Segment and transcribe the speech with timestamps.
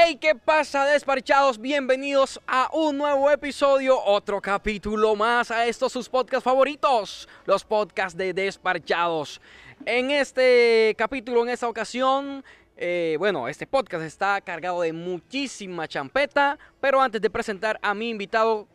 [0.00, 1.58] Hey, ¿qué pasa, desparchados?
[1.60, 8.16] Bienvenidos a un nuevo episodio, otro capítulo más a estos sus podcasts favoritos, los podcasts
[8.16, 9.40] de desparchados.
[9.84, 12.44] En este capítulo, en esta ocasión,
[12.76, 18.10] eh, bueno, este podcast está cargado de muchísima champeta, pero antes de presentar a mi
[18.10, 18.68] invitado,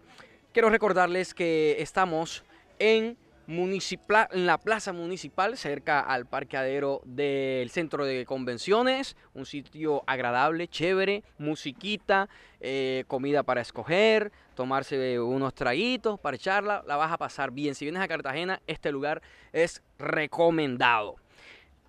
[0.51, 2.43] quiero recordarles que estamos
[2.79, 3.17] en
[3.47, 9.15] municipal, en la plaza municipal, cerca al parqueadero del centro de convenciones.
[9.33, 16.83] Un sitio agradable, chévere, musiquita, eh, comida para escoger, tomarse unos traguitos, para echarla.
[16.87, 17.75] La vas a pasar bien.
[17.75, 19.21] Si vienes a Cartagena, este lugar
[19.51, 21.15] es recomendado.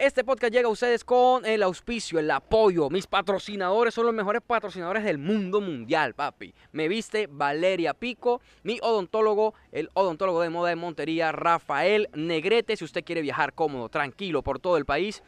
[0.04, 2.90] Este podcast llega a ustedes con el auspicio, el apoyo.
[2.90, 6.52] Mis patrocinadores son los mejores patrocinadores del mundo mundial, papi.
[6.72, 12.76] Me viste Valeria Pico, mi odontólogo, el odontólogo de moda de Montería, Rafael Negrete.
[12.76, 15.22] Si usted quiere viajar cómodo, tranquilo por todo el país,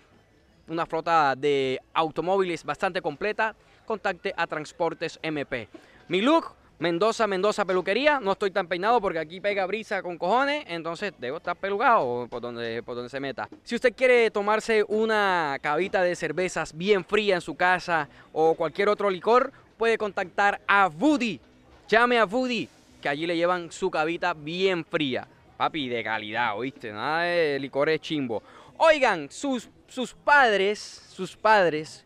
[0.68, 5.70] una flota de automóviles bastante completa, contacte a Transportes MP.
[6.08, 8.20] Mi look, Mendoza, Mendoza Peluquería.
[8.20, 12.42] No estoy tan peinado porque aquí pega brisa con cojones, entonces debo estar pelugado por
[12.42, 13.48] donde, por donde se meta.
[13.64, 18.90] Si usted quiere tomarse una cabita de cervezas bien fría en su casa o cualquier
[18.90, 21.40] otro licor, puede contactar a Woody.
[21.88, 22.68] Llame a Woody,
[23.00, 25.26] que allí le llevan su cabita bien fría.
[25.56, 26.92] Papi, de calidad, ¿oíste?
[26.92, 28.42] Nada de licores chimbo.
[28.76, 32.04] Oigan, sus, sus padres, sus padres,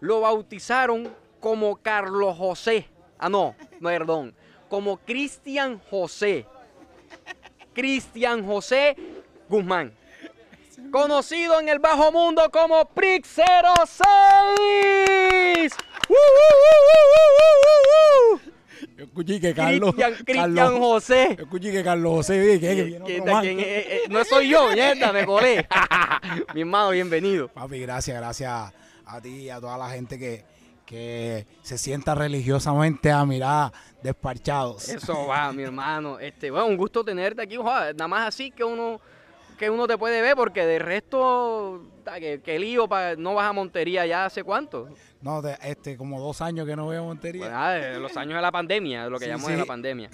[0.00, 2.88] lo bautizaron como Carlos José.
[3.16, 4.34] Ah, no, perdón.
[4.68, 6.46] Como Cristian José.
[7.72, 8.96] Cristian José
[9.48, 9.94] Guzmán.
[10.92, 13.44] Conocido en el bajo mundo como Prix 06.
[16.08, 16.16] ¡Uh, uh,
[18.34, 18.40] uh!
[18.96, 19.94] Yo escuché que Carlos.
[20.24, 21.34] Cristian, José.
[21.36, 23.60] Yo escuché que Carlos José que, que ¿Quién- quién?
[23.60, 25.66] Eh, eh, no soy yo, mierda, me colé.
[26.54, 27.48] Mi hermano, bienvenido.
[27.48, 28.72] Papi, gracias, gracias
[29.06, 30.44] a ti y a toda la gente que,
[30.88, 33.70] que se sienta religiosamente a mirar
[34.02, 34.88] despachados.
[34.88, 36.18] Eso va, mi hermano.
[36.18, 38.98] Este, bueno, un gusto tenerte aquí, joder, nada más así que uno
[39.58, 41.82] que uno te puede ver porque de resto
[42.18, 44.88] que, que lío pa- no vas a Montería ya hace cuánto.
[45.20, 47.50] No, de- este, como dos años que no veo Montería.
[47.50, 50.08] Pues de los años de la pandemia, de lo que Sí, llamamos de la pandemia.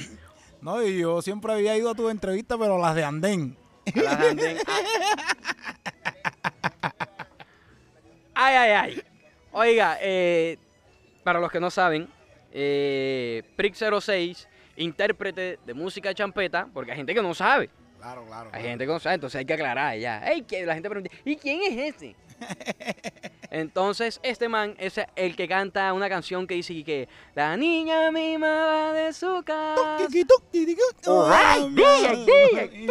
[0.62, 3.56] No, y yo siempre había ido a tu entrevista, pero las de Andén.
[3.94, 4.58] A las anden-
[8.34, 9.02] Ay, ay, ay.
[9.56, 10.58] Oiga, eh,
[11.22, 12.08] para los que no saben,
[12.50, 17.70] eh, Prix 06, intérprete de música champeta, porque hay gente que no sabe.
[18.00, 18.50] Claro, claro.
[18.52, 20.28] Hay gente que no sabe, entonces hay que aclarar ya.
[20.28, 22.16] Ey, que la gente pregunta, ¿y quién es ese?
[23.52, 28.92] entonces, este man es el que canta una canción que dice que la niña mimada
[28.92, 29.98] de su casa.
[30.08, 30.24] DJ,
[32.26, 32.86] DJ.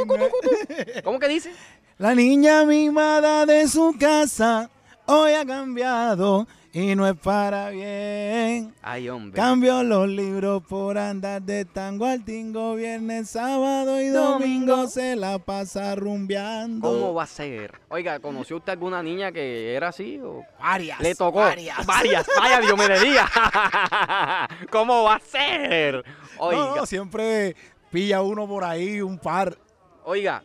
[1.03, 1.51] ¿Cómo que dice?
[1.97, 4.69] La niña mimada de su casa
[5.05, 8.73] hoy ha cambiado y no es para bien.
[8.81, 9.35] Ay, hombre.
[9.39, 14.87] Cambio los libros por andar de tango al tingo, viernes, sábado y domingo, Domingo.
[14.87, 16.87] se la pasa rumbeando.
[16.89, 17.79] ¿Cómo va a ser?
[17.89, 20.19] Oiga, ¿conoció usted alguna niña que era así?
[20.23, 20.99] O Varias.
[20.99, 21.39] le tocó?
[21.41, 21.85] Varias.
[21.85, 22.27] Varias.
[22.35, 23.29] Vaya, Dios me le diga.
[24.71, 26.03] ¿Cómo va a ser?
[26.39, 26.59] Oiga.
[26.65, 27.55] No, no, siempre
[27.91, 29.55] pilla uno por ahí, un par.
[30.05, 30.43] Oiga,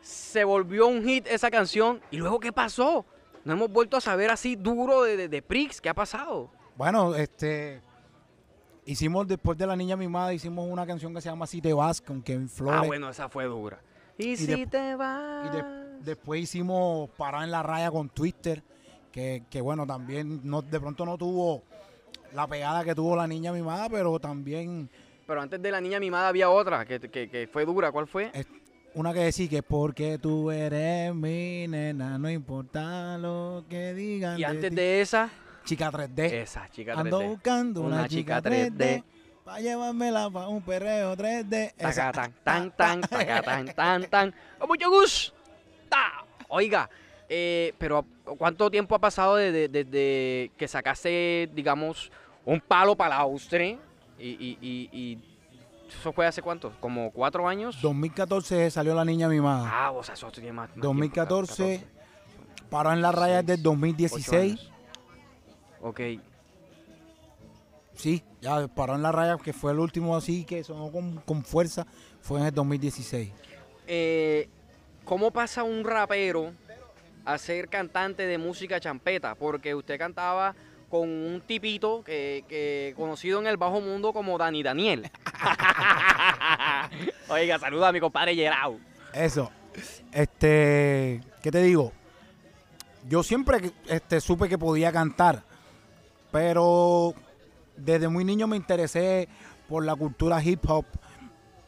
[0.00, 2.00] se volvió un hit esa canción.
[2.12, 3.04] ¿Y luego qué pasó?
[3.48, 5.80] No hemos vuelto a saber así duro de, de, de Prix.
[5.80, 6.50] ¿Qué ha pasado?
[6.76, 7.80] Bueno, este.
[8.84, 12.00] Hicimos después de La Niña Mimada, hicimos una canción que se llama Si te vas
[12.02, 12.80] con Kevin Flores.
[12.82, 13.80] Ah, bueno, esa fue dura.
[14.18, 15.46] Y, si te vas.
[15.46, 15.64] Y de-
[16.00, 18.62] después hicimos Parar en la raya con Twister,
[19.12, 21.62] que, que bueno, también no, de pronto no tuvo
[22.34, 24.90] la pegada que tuvo la niña mimada, pero también
[25.26, 27.92] Pero antes de la niña mimada había otra que, que- que fue dura.
[27.92, 28.30] ¿Cuál fue?
[28.98, 34.38] Una que decía que porque tú eres mi nena, no importa lo que digan.
[34.38, 34.76] Y antes ti".
[34.76, 35.30] de esa,
[35.64, 36.32] Chica 3D.
[36.32, 36.98] esa chica 3D.
[37.00, 39.04] Ando buscando una, Una chica chica 3D, 3D.
[39.44, 41.72] para llevármela para un perreo 3D.
[41.78, 44.34] Esa- Tacatán, tan, tan, tacatán, tan, tan.
[44.58, 45.34] ¡Con mucho gusto!
[46.48, 46.88] Oiga,
[47.28, 48.04] eh, pero
[48.38, 52.10] ¿cuánto tiempo ha pasado desde de, de que sacaste, digamos,
[52.44, 53.78] un palo para la Austria?
[54.18, 55.18] Y, y, y, y
[55.88, 56.72] eso fue hace cuánto?
[56.80, 57.80] ¿Como cuatro años?
[57.82, 59.68] 2014 salió la niña mimada.
[59.72, 60.68] Ah, o sea, eso tiene más.
[60.68, 61.98] más tiempo, 2014, 14,
[62.70, 64.52] Paró en la raya desde ocho 2016.
[64.52, 64.72] años.
[65.80, 66.00] Ok.
[67.94, 71.42] Sí, ya paró en la raya, que fue el último así que sonó con, con
[71.44, 71.86] fuerza,
[72.20, 73.32] fue en el 2016.
[73.86, 74.48] eh,
[75.04, 76.52] ¿cómo pasa un rapero
[77.24, 79.34] a ser cantante de música champeta?
[79.34, 80.54] Porque usted cantaba
[80.88, 85.10] con un tipito que, que conocido en el bajo mundo como Dani Daniel.
[87.28, 88.78] Oiga, saluda a mi compadre Gerau.
[89.12, 89.50] Eso.
[90.12, 91.92] Este, ¿qué te digo?
[93.08, 95.42] Yo siempre este, supe que podía cantar,
[96.32, 97.14] Pero
[97.76, 99.28] desde muy niño me interesé
[99.68, 100.84] por la cultura hip hop.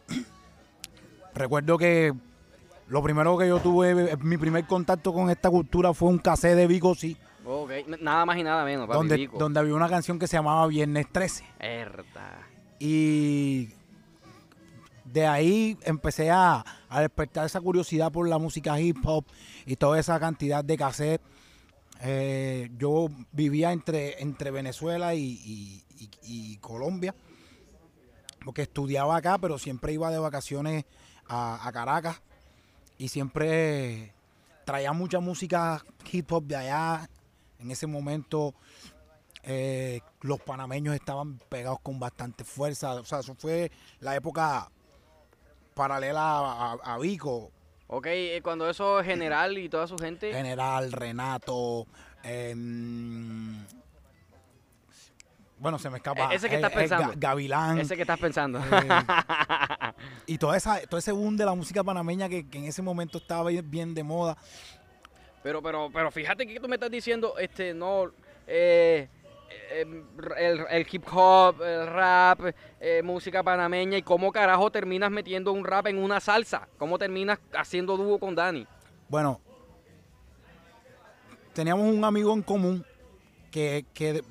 [1.35, 2.13] Recuerdo que
[2.89, 6.67] lo primero que yo tuve, mi primer contacto con esta cultura fue un cassette de
[6.67, 9.39] Vico sí, Ok, n- nada más y nada menos, papi, donde, Vico.
[9.39, 11.45] donde había una canción que se llamaba Viernes 13.
[11.61, 12.39] Herda.
[12.81, 13.69] Y
[15.05, 19.25] de ahí empecé a, a despertar esa curiosidad por la música hip hop
[19.65, 21.23] y toda esa cantidad de cassette.
[22.03, 25.85] Eh, yo vivía entre, entre Venezuela y,
[26.61, 27.15] Colombia,
[28.45, 30.85] porque estudiaba acá, pero siempre iba de vacaciones
[31.29, 32.21] a Caracas
[32.99, 34.13] y siempre
[34.65, 37.09] traía mucha música hip hop de allá.
[37.59, 38.55] En ese momento
[39.43, 42.95] eh, los panameños estaban pegados con bastante fuerza.
[42.95, 43.71] O sea, eso fue
[44.01, 44.69] la época
[45.75, 47.51] paralela a, a- a Vico,
[47.93, 50.33] Ok, eh, cuando eso general y toda su gente.
[50.33, 51.87] General, Renato.
[52.23, 53.65] em,
[55.59, 56.33] bueno, se me escapa.
[56.33, 57.13] E- ese que estás pensando.
[57.17, 57.79] Gavilán.
[57.81, 58.61] Ese que estás pensando.
[58.61, 58.89] eh,
[60.27, 63.19] y toda esa, todo ese boom de la música panameña que, que en ese momento
[63.19, 64.37] estaba bien, de moda.
[65.43, 68.05] Pero, pero, pero fíjate que tú me estás diciendo, este, no,
[68.47, 69.09] eh,
[69.71, 72.41] el, el hip hop, el rap,
[72.81, 77.39] eh, música panameña y cómo carajo terminas metiendo un rap en una salsa, cómo terminas
[77.53, 78.67] haciendo dúo con Dani.
[79.09, 79.41] Bueno,
[81.53, 82.85] teníamos un amigo en común
[83.51, 84.23] que, que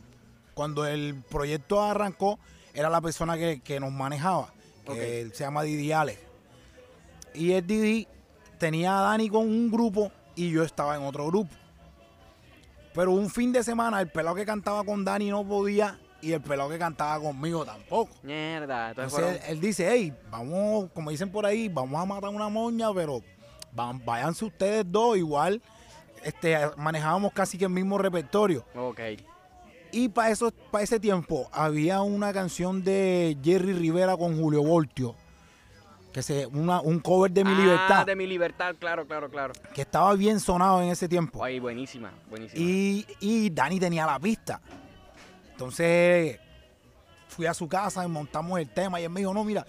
[0.53, 2.39] cuando el proyecto arrancó
[2.73, 4.53] era la persona que, que nos manejaba,
[4.85, 6.19] que él se llama Didi Alex.
[7.33, 8.07] Y el Didi
[8.57, 11.49] tenía a Dani con un grupo y yo estaba en otro grupo.
[12.93, 16.41] Pero un fin de semana el pelado que cantaba con Dani no podía y el
[16.41, 18.11] pelado que cantaba conmigo tampoco.
[18.23, 22.49] Mierda, entonces él, él dice, hey, vamos, como dicen por ahí, vamos a matar una
[22.49, 23.21] moña, pero
[23.71, 25.61] van- váyanse ustedes dos, igual
[26.23, 28.65] este, manejábamos casi que el mismo repertorio.
[28.75, 28.99] Ok.
[29.91, 35.15] Y para eso, para ese tiempo había una canción de Jerry Rivera con Julio Voltio,
[36.11, 39.53] que se, una, un cover de Mi Ah, Libertad, de mi libertad, claro, claro, claro.
[39.73, 41.43] que estaba bien sonado en ese tiempo.
[41.43, 42.59] Ay, buenísima, buenísima.
[42.61, 44.59] Y, y Dani tenía la pista.
[45.51, 46.39] Entonces
[47.27, 49.65] fui a su casa y montamos el tema y él me dijo, no, mira,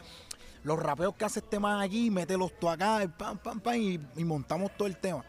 [0.62, 4.00] los rapeos que hace este man aquí, mételos tú acá, y pam, pam, pam, y,
[4.16, 5.24] y montamos todo el tema.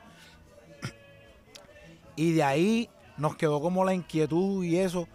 [2.15, 5.07] Y de ahí nos quedó como la inquietud y eso.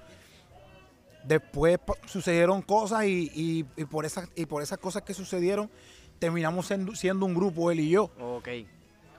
[1.26, 5.70] Después sucedieron cosas y, y- y por esas, y por esas cosas que sucedieron,
[6.18, 8.04] terminamos siendo, siendo un grupo, él y yo.
[8.20, 8.48] Ok.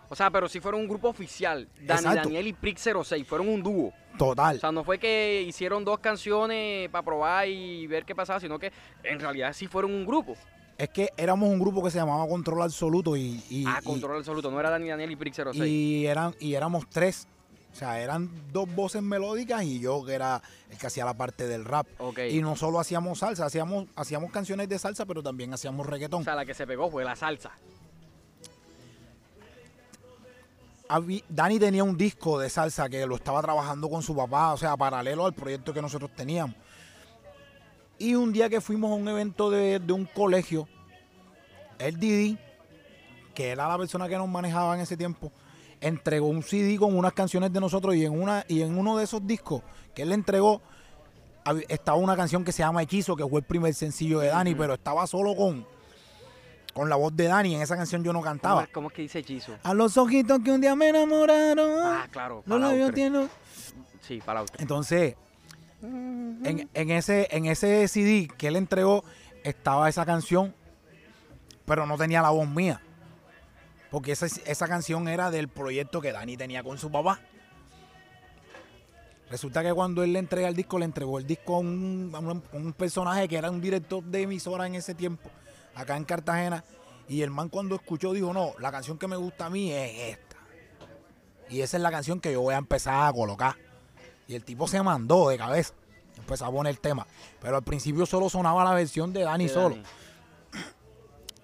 [0.09, 2.29] O sea, pero si fueron un grupo oficial, Dani Exacto.
[2.29, 3.91] Daniel y Prick 06, fueron un dúo.
[4.17, 4.55] Total.
[4.55, 8.57] O sea, no fue que hicieron dos canciones para probar y ver qué pasaba, sino
[8.57, 8.71] que
[9.03, 10.35] en realidad sí fueron un grupo.
[10.77, 14.17] Es que éramos un grupo que se llamaba Control Absoluto y, y, ah, y- control
[14.19, 15.57] absoluto, no era Dani Daniel y Prick 06.
[15.65, 17.27] y eran, y éramos tres.
[17.77, 20.41] O sea, eran dos voces melódicas y yo que era
[20.71, 21.85] el que hacía la parte del rap.
[21.99, 22.21] ok.
[22.31, 26.21] Y no solo hacíamos salsa, hacíamos, hacíamos canciones de salsa, pero también hacíamos reggaetón.
[26.21, 27.51] O sea, la que se pegó fue la salsa.
[31.29, 34.75] Dani tenía un disco de salsa que lo estaba trabajando con su papá, o sea,
[34.75, 36.55] paralelo al proyecto que nosotros teníamos.
[37.99, 40.67] Y un día que fuimos a un evento de, de un colegio,
[41.77, 42.39] el Didi,
[43.35, 45.31] que era la persona que nos manejaba en ese tiempo,
[45.87, 49.03] entregó un CD con unas canciones de nosotros y en una y en uno de
[49.03, 49.61] esos discos
[49.93, 50.61] que él le entregó
[51.69, 54.73] estaba una canción que se llama Hechizo, que fue el primer sencillo de Dani, pero
[54.73, 55.65] estaba solo con,
[56.73, 57.55] con la voz de Dani.
[57.55, 58.67] En esa canción yo no ¿Cómo, cantaba.
[58.73, 59.53] cómo es que dice hechizo?
[59.63, 61.69] A los ojitos que un día me enamoraron.
[61.79, 62.43] Ah, claro.
[62.45, 63.29] los labios tienen.
[64.01, 64.61] Sí, Palaustre.
[64.61, 65.15] Entonces,
[65.81, 69.03] en, en ese, en ese CD que él entregó
[69.43, 70.53] estaba esa canción,
[71.65, 72.81] pero no tenía la voz mía.
[73.97, 77.19] Porque esa, esa canción era del proyecto que Dani tenía con su papá.
[79.31, 82.19] Resulta que cuando él le entrega el disco, le entregó el disco a un, a
[82.19, 85.31] un- a un personaje que era un director de emisora en ese tiempo,
[85.73, 86.63] acá en Cartagena.
[87.09, 90.15] Y el man cuando escuchó dijo, no, la canción que me gusta a mí es
[90.19, 90.35] esta.
[91.49, 93.55] Y esa es la canción que yo voy a empezar a colocar.
[94.27, 95.73] Y el tipo se mandó de cabeza.
[96.17, 97.07] Empezó a poner el tema.
[97.41, 99.69] Pero al principio solo sonaba la versión de Dani De solo.
[99.77, 99.87] Dani.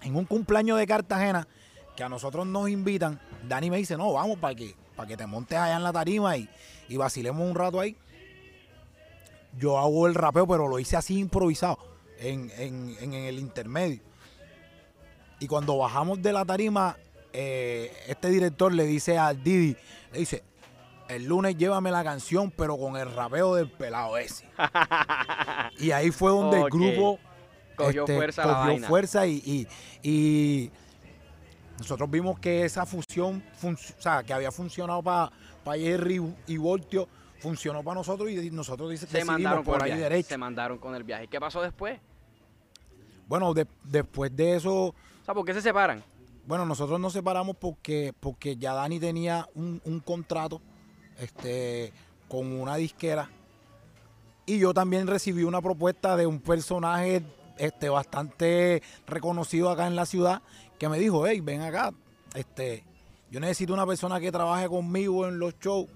[0.02, 1.48] En un cumpleaños de Cartagena,
[1.96, 5.26] que a nosotros nos invitan, Dani me dice, no, vamos para que, para que te
[5.26, 6.48] montes allá en la tarima y,
[6.88, 7.96] y vacilemos un rato ahí.
[9.56, 11.78] Yo hago el rapeo, pero lo hice así improvisado,
[12.18, 14.00] en, en- en el intermedio.
[15.38, 16.96] Y cuando bajamos de la tarima,
[17.32, 19.76] eh, este director le dice a Didi,
[20.12, 20.42] le dice,
[21.08, 24.48] el lunes llévame la canción, pero con el rapeo del pelado ese.
[25.78, 27.18] y ahí fue donde el grupo
[27.76, 28.88] Cogió este, fuerza la vaina.
[28.88, 29.66] fuerza y, y-
[30.08, 30.70] y
[31.78, 35.30] nosotros vimos que esa fusión, o sea, que había funcionado para
[35.76, 37.08] Jerry y Voltio,
[37.40, 40.02] funcionó para nosotros y nosotros dice, Se mandaron por ahí viaje.
[40.02, 40.28] derecho.
[40.28, 41.26] Se mandaron con el viaje.
[41.28, 41.98] ¿Qué pasó después?
[43.26, 46.02] Bueno, de- después de eso, O sea, ¿por qué se separan?
[46.46, 50.60] bueno, nosotros nos separamos porque, porque ya Dani tenía un, un contrato
[51.18, 51.92] este,
[52.28, 53.30] con una disquera
[54.46, 57.22] y yo también recibí una propuesta de un personaje
[57.56, 60.42] este, bastante reconocido acá en la ciudad
[60.78, 61.92] que me dijo, hey, ven acá,
[62.34, 62.84] este,
[63.30, 65.86] yo necesito una persona que trabaje conmigo en los shows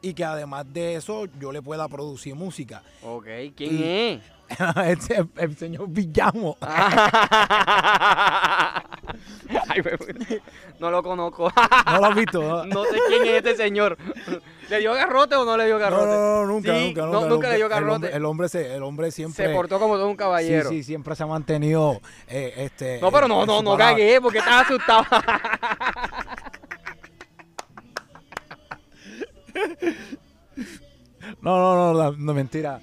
[0.00, 2.82] y que además de eso yo le pueda producir música.
[3.02, 3.26] Ok,
[3.56, 4.20] ¿quién Y- es?
[4.86, 6.56] Es el señor Villamo.
[9.68, 9.82] Ay,
[10.78, 11.52] no lo conozco.
[11.86, 12.42] ¿No lo has visto?
[12.42, 12.64] no?
[12.82, 13.96] No sé quién es este señor.
[14.70, 16.06] ¿Le dio garrote o no le dio garrote?
[16.06, 17.28] no, no, nunca, Sí, nunca, nunca.
[17.28, 18.16] nunca le dio El hombre- garrote.
[18.16, 19.46] El hombre, se, el hombre siempre.
[19.46, 20.70] Se portó como todo un caballero.
[20.70, 22.00] Sí, sí, siempre se ha mantenido.
[22.28, 25.04] eh, este, No, pero no, no, no cagué porque estaba asustado.
[31.40, 32.80] No, no, no, no, no, mentira.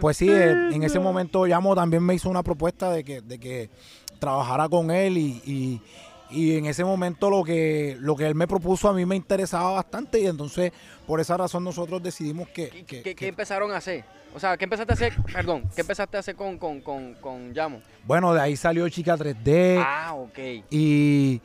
[0.00, 3.38] Pues sí, eh, en ese momento Yamo también me hizo una propuesta de que, de
[3.38, 3.70] que
[4.18, 5.82] trabajara con él y, y-
[6.30, 9.72] y en ese momento lo que, lo que él me propuso a mí me interesaba
[9.72, 10.72] bastante y entonces
[11.06, 12.70] por esa razón nosotros decidimos que...
[12.86, 14.02] ¿Qué, que- empezaron a hacer?
[14.34, 15.12] O sea, ¿qué empezaste a hacer?
[15.30, 17.82] Perdón, ¿qué empezaste a hacer con, con, con, con Yamo?
[18.06, 19.84] bueno, de ahí salió Chica 3D.
[19.86, 20.38] Ah, ok.
[20.70, 21.42] Y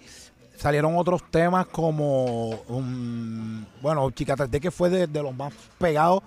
[0.55, 6.23] salieron otros temas como, um, bueno, Chica 3D que fue de, de los más pegados,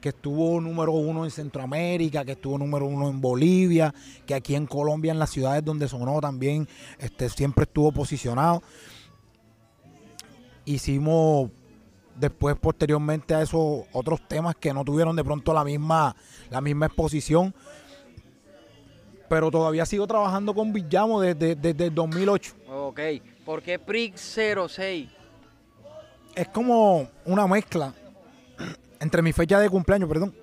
[0.00, 3.94] que estuvo número uno en Centroamérica, que estuvo número uno en Bolivia,
[4.26, 8.62] que aquí en Colombia, en las ciudades donde sonó también, este, siempre estuvo posicionado.
[10.64, 11.50] Hicimos
[12.16, 16.14] después, posteriormente a esos otros temas que no tuvieron de pronto la misma,
[16.50, 17.54] la misma exposición.
[19.28, 22.54] Pero todavía sigo trabajando con Villamo desde, desde el 2008.
[22.70, 23.00] Ok.
[23.44, 24.38] ¿Por qué Prix
[24.68, 25.08] 06?
[26.38, 27.92] es como una mezcla
[29.00, 30.34] entre mi fecha de cumpleaños, perdón,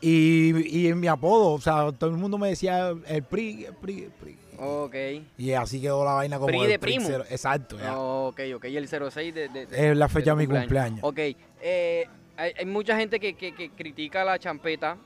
[0.00, 1.50] y, y mi apodo.
[1.52, 4.38] O sea, todo el mundo me decía el PRI, el PRI, el PRI.
[4.60, 4.94] Ok.
[5.38, 7.06] Y así quedó la vaina como PRI el de primo.
[7.08, 7.24] cero.
[7.30, 7.98] Exacto, ya.
[7.98, 8.64] Ok, ok.
[8.66, 11.00] Y el 06 de, de- Es la fecha de mi cumpleaños.
[11.02, 11.18] Ok.
[11.60, 12.06] eh,
[12.36, 14.96] hay, hay mucha gente que, que- que critica a la champeta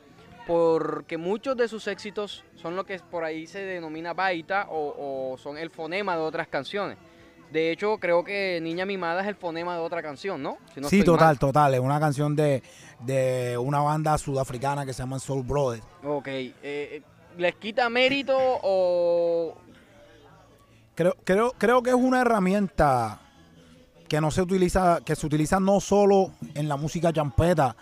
[0.46, 5.38] porque muchos de sus éxitos son lo que por ahí se denomina baita o, o
[5.38, 6.98] son el fonema de otras canciones.
[7.52, 10.56] De hecho, creo que Niña Mimada es el fonema de otra canción, ¿no?
[10.72, 11.38] Si no sí, total, mal.
[11.38, 11.74] total.
[11.74, 12.62] Es una canción de,
[13.00, 15.84] de una banda sudafricana que se llama Soul Brothers.
[16.02, 16.28] Ok.
[16.28, 17.02] eh, eh,
[17.36, 19.54] ¿Les quita mérito o...?
[20.94, 23.20] Creo, creo, creo que es una herramienta
[24.08, 27.76] que no se utiliza, que se utiliza no solo en la música champeta.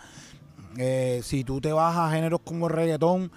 [0.77, 3.31] Eh, si tú te vas a géneros como el reggaetón,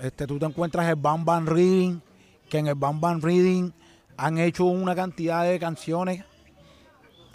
[0.00, 2.00] este, tú te encuentras el Bam Bam Reading,
[2.48, 3.72] que en el Bam Bam Reading
[4.16, 6.24] han hecho una cantidad de canciones,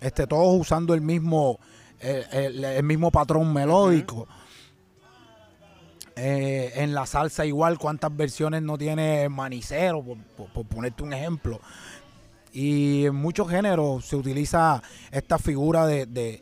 [0.02, 1.60] este, todos usando el mismo,
[2.00, 4.28] el, mismo patrón melódico.
[6.16, 11.60] Eh, en la salsa igual, cuántas versiones no tiene manicero, por, ponerte un ejemplo.
[12.52, 14.82] Y en muchos géneros se utiliza
[15.12, 16.42] esta figura de, de-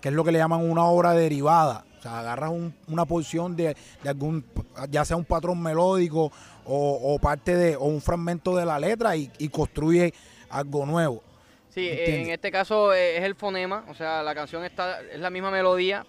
[0.00, 1.84] que es lo que le llaman una obra derivada.
[1.98, 4.44] O sea, agarras un- una porción de, de algún,
[4.90, 6.32] ya sea un patrón melódico
[6.66, 10.12] o, o parte de, o un fragmento de la letra y, y construye
[10.50, 11.22] algo nuevo.
[11.70, 15.28] Sí, en este caso eh, es el fonema, o sea, la canción está, es la
[15.30, 16.06] misma melodía,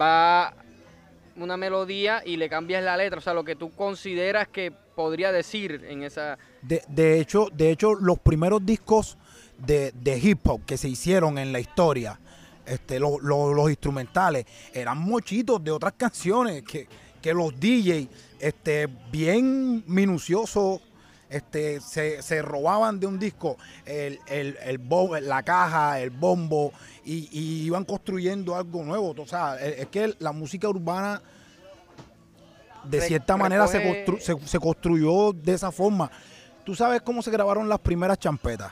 [0.00, 0.54] va
[1.36, 5.32] una melodía y le cambias la letra, o sea, lo que tú consideras que podría
[5.32, 6.38] decir en esa...
[6.62, 9.18] De, de hecho, de hecho, los primeros discos
[9.58, 12.18] de, de hip hop que se hicieron en la historia,
[12.64, 16.86] este, lo- lo- los instrumentales, eran mochitos de otras canciones que,
[17.26, 20.80] que los DJ, este, bien minuciosos,
[21.28, 26.72] este, se, se robaban de un disco el, el, el bo- la caja, el bombo,
[27.04, 29.12] y, y iban construyendo algo nuevo.
[29.18, 31.20] O sea, es que la música urbana
[32.84, 36.08] de Re- cierta manera se, constru- se, se construyó de esa forma.
[36.64, 38.70] ¿Tú sabes cómo se grabaron las primeras champetas?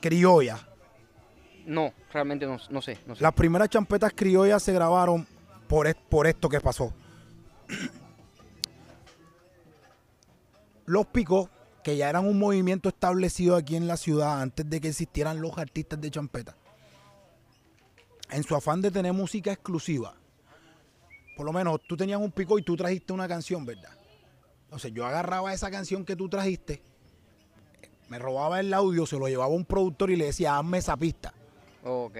[0.00, 0.60] Criollas.
[1.66, 3.22] No, realmente no, no sé, no sé.
[3.22, 5.24] Las primeras champetas criollas se grabaron
[5.68, 6.92] por, por esto que pasó.
[10.86, 11.48] Los picos,
[11.82, 15.56] que ya eran un movimiento establecido aquí en la ciudad antes de que existieran los
[15.58, 16.56] artistas de champeta,
[18.30, 20.14] en su afán de tener música exclusiva,
[21.36, 23.90] por lo menos tú tenías un pico y tú trajiste una canción, ¿verdad?
[24.64, 26.82] Entonces yo agarraba esa canción que tú trajiste,
[28.08, 30.96] me robaba el audio, se lo llevaba a un productor y le decía, hazme esa
[30.96, 31.34] pista.
[31.84, 32.16] Ok.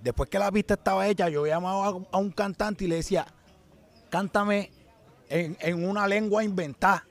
[0.00, 3.26] Después que la pista estaba hecha, yo llamaba a, a un cantante y le decía,
[4.10, 4.70] cántame
[5.28, 7.06] en, en una lengua inventada.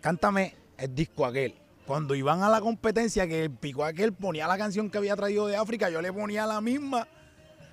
[0.00, 1.54] Cántame el disco aquel.
[1.86, 5.46] cuando iban a la competencia, que el pico aquel ponía la canción que había traído
[5.46, 7.06] de África, yo le ponía la misma,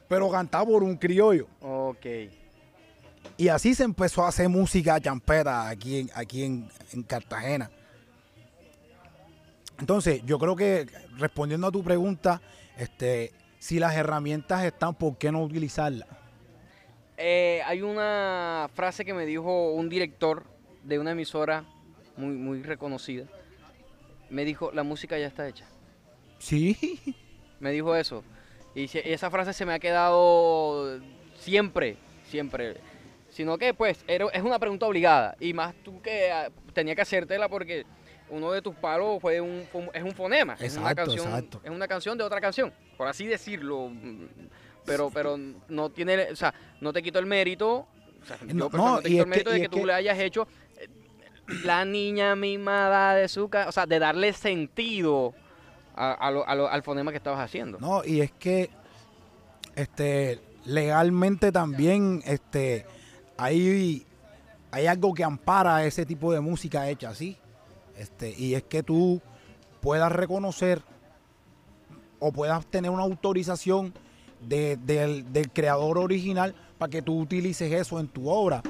[0.08, 1.48] pero cantaba por un criollo.
[1.62, 2.06] Ok.
[3.38, 7.72] Y así se empezó a hacer música champeta aquí, en, aquí en, en Cartagena.
[9.80, 10.88] Entonces, yo creo que
[11.18, 12.42] respondiendo a tu pregunta,
[12.78, 16.08] este, si las herramientas están, ¿por qué no utilizarlas?
[17.26, 20.44] Eh, hay una frase que me dijo un director
[20.84, 21.64] de una emisora
[22.18, 23.24] muy, muy reconocida.
[24.30, 25.66] Me dijo, la música ya está hecha.
[26.40, 27.00] Sí.
[27.62, 28.26] Me dijo eso.
[28.76, 31.00] Y esa frase se me ha quedado
[31.38, 31.96] siempre,
[32.30, 32.76] siempre.
[33.30, 35.38] Sino que, pues, era- es una pregunta obligada.
[35.40, 37.86] Y más tú que ah, tenía que hacértela porque
[38.30, 40.56] uno de tus palos fue un, fue un- es un fonema.
[40.60, 41.62] es, una Exacto, canción, exacto.
[41.64, 43.90] es una canción de otra canción, por así decirlo.
[44.86, 45.38] Pero, pero
[45.70, 47.88] no tiene, o sea, no te quito el mérito.
[48.22, 49.86] O sea, No, yo no, no, te quito el mérito que- de que tú que-
[49.86, 50.48] le hayas hecho
[50.78, 50.88] eh,
[51.64, 53.70] la niña mimada de su casa.
[53.70, 55.34] O sea, de darle sentido
[55.96, 57.80] a- a lo- a lo- al fonema que estabas haciendo.
[57.80, 58.70] No, y es que
[59.76, 62.86] este legalmente también este
[63.38, 64.06] hay,
[64.72, 67.38] hay algo que ampara ese tipo de música hecha así.
[67.98, 69.22] Este, y es que tú
[69.82, 70.82] puedas reconocer
[72.20, 73.94] o puedas tener una autorización
[74.48, 78.62] de- del, del creador original para que tú utilices eso en tu obra.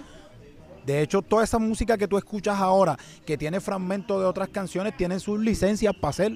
[0.86, 4.98] De hecho, toda esa música que tú escuchas ahora, que tiene fragmentos de otras canciones,
[4.98, 6.34] tienen sus licencias para hacer.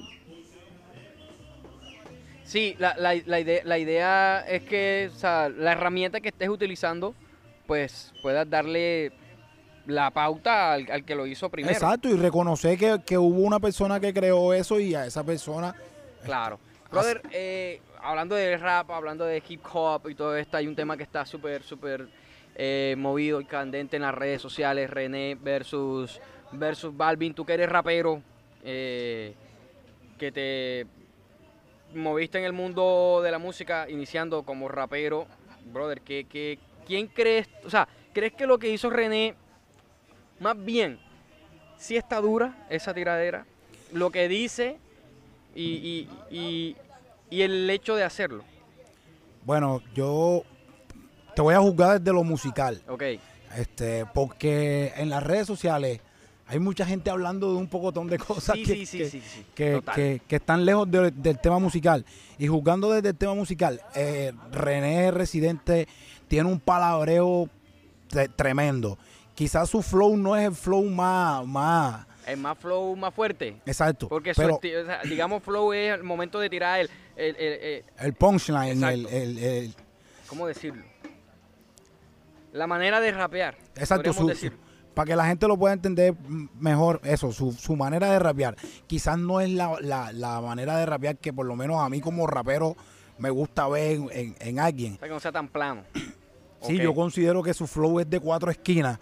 [2.44, 6.48] Sí, la, la, la idea, la idea es que o sea, la herramienta que estés
[6.48, 7.14] utilizando,
[7.66, 9.12] pues puedas darle
[9.84, 11.74] la pauta al, al que lo hizo primero.
[11.74, 15.74] Exacto, y reconocer que, que hubo una persona que creó eso y a esa persona.
[16.24, 16.58] Claro.
[16.90, 20.96] Brother, eh, hablando de rap, hablando de hip hop y todo esto, hay un tema
[20.96, 22.08] que está súper, súper
[22.54, 24.90] eh, movido y candente en las redes sociales.
[24.90, 26.20] René versus,
[26.52, 27.34] versus Balvin.
[27.34, 28.22] Tú que eres rapero,
[28.64, 29.34] eh,
[30.18, 30.86] que te
[31.94, 35.26] moviste en el mundo de la música iniciando como rapero.
[35.72, 37.48] Brother, ¿qué, qué, quién crees?
[37.64, 39.34] O sea, ¿crees que lo que hizo René,
[40.40, 40.98] más bien,
[41.76, 43.46] sí está dura esa tiradera?
[43.92, 44.78] Lo que dice
[45.54, 46.76] y, y, y,
[47.30, 48.44] y el hecho de hacerlo.
[49.44, 50.42] Bueno, yo
[51.34, 52.82] te voy a juzgar desde lo musical.
[52.88, 53.02] Ok.
[53.56, 56.00] Este, porque en las redes sociales
[56.46, 59.20] hay mucha gente hablando de un pocotón de cosas Sí, que, sí, sí, que- sí,
[59.20, 59.46] sí.
[59.54, 62.04] que- que- están lejos de- del tema musical.
[62.38, 65.88] Y juzgando desde el tema musical, eh, René Residente
[66.26, 67.48] tiene un palabreo
[68.10, 68.98] tre- tremendo.
[69.34, 73.56] Quizás su flow no es el flow más, más Es más flow, más fuerte.
[73.64, 74.08] exacto.
[74.08, 74.58] Porque pero
[75.04, 79.74] digamos flow es el momento de tirar el, el, el- el- el punchline, el,
[80.28, 80.82] ¿cómo decirlo?
[82.52, 83.56] La manera de rapear.
[83.76, 84.56] Exacto, su- decir.
[84.94, 86.14] para que la gente lo pueda entender
[86.58, 88.56] mejor, eso, su, su manera de rapear.
[88.86, 92.00] Quizás no es la, la- la manera de rapear que por lo menos a mí
[92.00, 92.76] como rapero
[93.18, 94.96] me gusta ver en, en- en alguien.
[94.96, 95.82] Para que no sea tan plano.
[96.62, 98.98] Sí, yo considero que su flow es de cuatro esquinas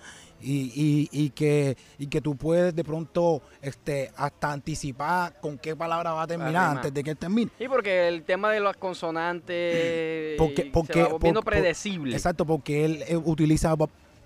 [0.48, 5.74] y, y- y que, y que tú puedes de pronto este, hasta anticipar con qué
[5.74, 7.50] palabra va a terminar antes de que termine.
[7.58, 12.14] Sí, porque el tema de las consonantes Porque- se porque- va volviendo por- por- predecible.
[12.16, 13.74] Exacto, porque él eh, utiliza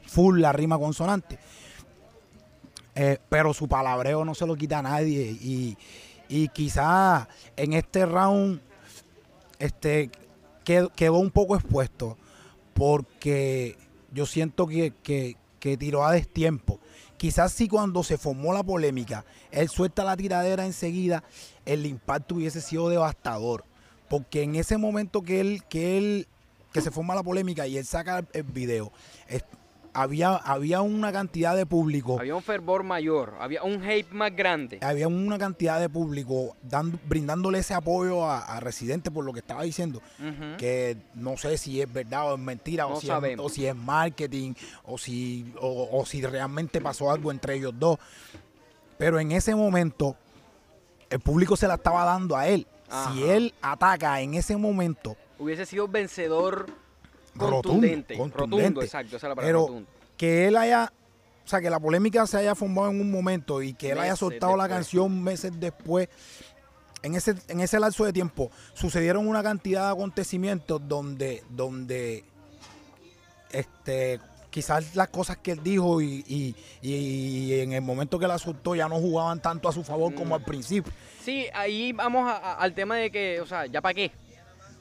[0.07, 1.39] full la rima consonante.
[2.95, 5.23] Eh, pero su palabreo no se lo quita a nadie.
[5.41, 5.77] Y,
[6.29, 8.61] y quizás en este round
[9.59, 10.11] este,
[10.65, 12.19] qued- quedó un poco expuesto.
[12.75, 13.77] Porque
[14.13, 16.81] yo siento que, que- que tiró a destiempo.
[17.17, 21.23] Quizás si cuando se formó la polémica, él suelta la tiradera enseguida,
[21.67, 23.65] el impacto hubiese sido devastador.
[24.09, 26.27] Porque en ese momento que él, que él,
[26.73, 28.91] que se forma la polémica y él saca el video,
[29.93, 34.35] había, había una cantidad de público, había, Había un fervor mayor, había un hate más
[34.35, 34.79] grande.
[35.09, 39.63] una cantidad de público dando, brindándole ese apoyo a, a Residente por lo que estaba
[39.63, 40.01] diciendo,
[40.59, 43.67] que no sé si es verdad o es mentira, No o, si es, o si
[43.67, 47.99] es marketing, o si, o, o si realmente pasó algo entre ellos dos.
[48.99, 50.17] Pero en ese momento,
[51.09, 52.67] el público se la estaba dando a él.
[53.13, 56.67] Si él ataca en ese momento, Hubiese sido vencedor
[57.41, 58.17] Rotundo, contundente.
[58.17, 58.57] contundente.
[58.59, 59.47] Rotundo, exacto, esa es la palabra.
[59.47, 59.89] Pero rotundo.
[60.17, 60.93] que él haya,
[61.45, 64.17] o sea, que la polémica se haya formado en un momento y que él haya
[64.17, 66.09] soltado la canción meses después,
[67.03, 72.25] en ese, en ese lapso de tiempo sucedieron una cantidad de acontecimientos donde, donde
[73.53, 78.39] este, quizás las cosas que él dijo y, y- y en el momento que la
[78.39, 80.33] soltó ya no jugaban tanto a su favor como Mm.
[80.41, 80.93] al principio.
[81.25, 84.13] Sí, ahí vamos a- a- al tema de que, o sea, ¿ya para qué?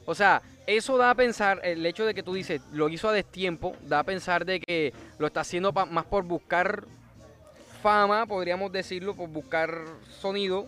[0.06, 3.12] O sea, eso da a pensar, el hecho de que tú dices, lo hizo a
[3.12, 6.84] destiempo, da a pensar de que lo está haciendo más por buscar
[7.82, 9.84] fama, podríamos decirlo, por buscar
[10.20, 10.66] sonido,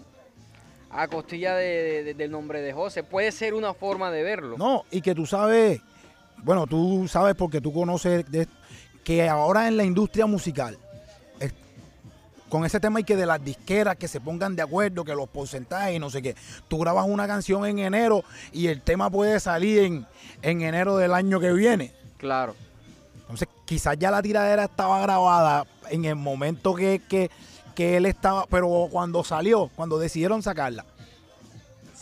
[0.90, 3.02] a costilla de- de- del nombre de José.
[3.02, 4.56] Puede ser una forma de verlo.
[4.58, 5.80] No, y que tú sabes,
[6.38, 8.24] bueno, tú sabes porque tú conoces
[9.04, 10.76] que ahora en la industria musical,
[12.52, 15.26] con ese tema y que de las disqueras que se pongan de acuerdo, que los
[15.26, 16.36] porcentajes y no sé qué,
[16.68, 20.06] tú grabas una canción en enero y el tema puede salir en,
[20.42, 21.94] en enero del año que viene.
[22.18, 22.54] Claro.
[23.22, 27.30] Entonces, quizás ya la tiradera estaba grabada en el momento que, que,
[27.74, 30.84] que él estaba, pero cuando salió, cuando decidieron sacarla,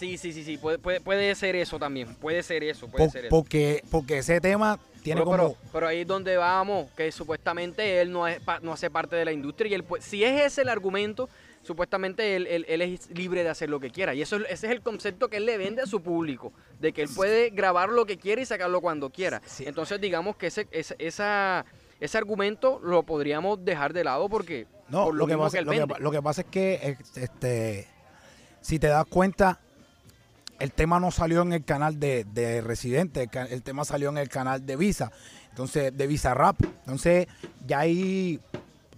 [0.00, 0.56] Sí, sí, sí, sí.
[0.56, 2.14] Puede, puede, puede ser eso también.
[2.14, 2.88] Puede ser eso.
[2.88, 3.30] Puede ser eso.
[3.30, 5.36] porque, porque ese tema tiene pero, como...
[5.36, 9.26] pero, pero ahí es donde vamos, que supuestamente él no, es, no hace parte de
[9.26, 11.28] la industria y él si es ese el argumento,
[11.62, 14.14] supuestamente él, él- él es libre de hacer lo que quiera.
[14.14, 16.92] Y eso es- ese es el concepto que él le vende a su público, de
[16.94, 19.42] que él puede grabar lo que quiera y sacarlo cuando quiera.
[19.44, 19.64] Sí.
[19.66, 21.66] Entonces digamos que ese, ese, esa,
[22.00, 25.86] ese argumento lo podríamos dejar de lado porque No, por lo, que pasa, lo, que,
[26.00, 27.86] lo pasa es que, este,
[28.62, 29.60] si te das cuenta,
[30.61, 34.29] el tema no salió en el canal de, de Residente, el, tema salió en el
[34.29, 35.11] canal de Visa,
[35.49, 36.61] entonces, de Visa Rap.
[36.62, 37.27] Entonces,
[37.66, 38.38] ya ahí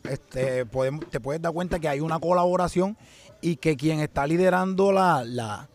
[0.08, 2.96] este, podemos, te puedes dar cuenta que hay una colaboración
[3.40, 5.24] y que quien está liderando la...
[5.24, 5.68] la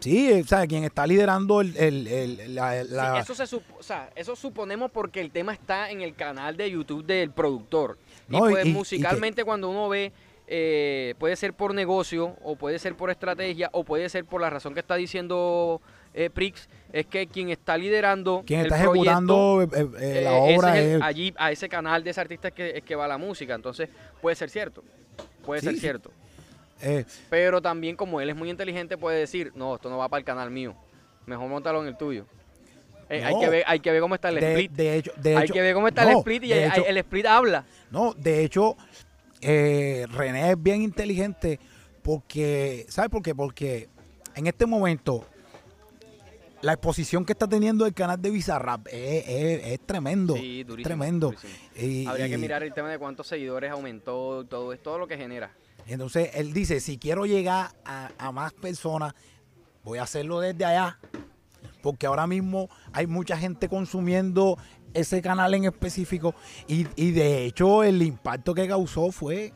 [0.00, 2.84] sí, o sea, quien está liderando el, el- el- la-
[3.24, 6.56] Sí, eso, se supo- o sea, eso suponemos porque el tema está en el canal
[6.56, 7.98] de YouTube del productor.
[8.28, 10.12] No, y pues y- y que- musicalmente cuando uno ve,
[10.48, 14.48] eh, puede ser por negocio, o puede ser por estrategia, o puede ser por la
[14.50, 15.80] razón que está diciendo
[16.14, 20.78] eh, Prix, es que quien está liderando quien está proyecto, ejecutando eh, eh, la obra
[20.78, 21.02] es el- es...
[21.02, 23.54] allí a ese canal de ese artista es que, es que va la música.
[23.54, 23.88] Entonces
[24.22, 24.82] puede ser cierto,
[25.44, 25.80] puede Sí, ser sí.
[25.80, 26.10] cierto.
[27.30, 30.24] Pero también como él es muy inteligente puede decir, no, esto no va para el
[30.24, 30.74] canal mío,
[31.26, 32.26] mejor montalo en el tuyo.
[33.08, 34.72] Eh, hay, que ver, hay que ver cómo está el de, split.
[34.72, 36.86] de hecho, de hay hecho- que ver cómo está el split y de el, hecho-
[36.86, 37.64] el split habla.
[37.90, 38.76] No, de hecho,
[39.40, 41.58] eh, René es bien inteligente
[42.02, 43.34] porque, ¿sabes por qué?
[43.34, 43.88] Porque
[44.34, 45.24] en este momento
[46.62, 50.34] la exposición que está teniendo el canal de Bizarrap es, es- es tremendo.
[50.36, 51.26] Sí, es durísimo, tremendo.
[51.28, 51.52] durísimo.
[51.76, 55.16] Y- Habría que mirar el tema de cuántos seguidores aumentó, todo es todo lo que
[55.16, 55.50] genera.
[55.86, 59.14] Entonces él dice, si quiero llegar a, a más personas,
[59.84, 60.98] voy a hacerlo desde allá.
[61.82, 64.58] Porque ahora mismo hay mucha gente consumiendo
[64.96, 66.34] ese canal en específico.
[66.66, 69.52] Y, y de hecho el impacto que causó fue...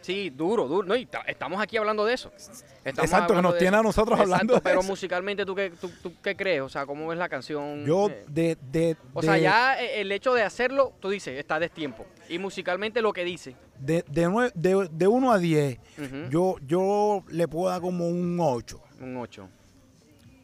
[0.00, 0.86] Sí, duro, duro.
[0.88, 2.32] No, y ta- estamos aquí hablando de eso.
[2.84, 4.88] Estamos Exacto, que nos tiene a nosotros Exacto, hablando de pero eso.
[4.88, 6.62] musicalmente, ¿tú qué, tú, tú qué crees?
[6.62, 7.84] O sea, ¿cómo ves la canción?
[7.84, 8.56] Yo Eh, de...
[8.72, 12.06] de o de- sea, ya eh, el hecho de hacerlo, tú dices, está de tiempo.
[12.30, 13.54] Y musicalmente lo que dice.
[13.78, 18.08] De, de, nue- de, de 1 a 10, Ujú, yo, yo le puedo dar como
[18.08, 19.48] un 8 Un 8.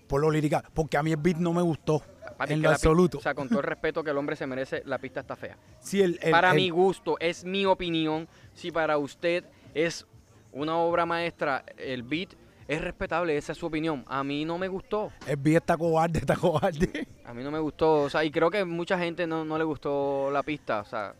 [0.08, 2.02] por lo lirical, porque a mí el beat no me gustó
[2.48, 3.18] En lo absoluto.
[3.18, 5.56] O sea, con todo el respeto que el hombre se merece, la pista está fea.
[5.80, 8.28] Sí, el- el- para el- mi gusto, es mi opinión.
[8.54, 9.44] Si para usted
[9.74, 10.06] es
[10.52, 12.30] una obra maestra, el beat
[12.66, 14.04] es respetable, esa es su opinión.
[14.08, 15.12] A mí no me gustó.
[15.26, 17.06] el beat está cobarde, está cobarde.
[17.24, 18.02] A mí no me gustó.
[18.02, 20.80] O sea, y creo que mucha gente no, no le gustó la pista.
[20.80, 21.14] O sea,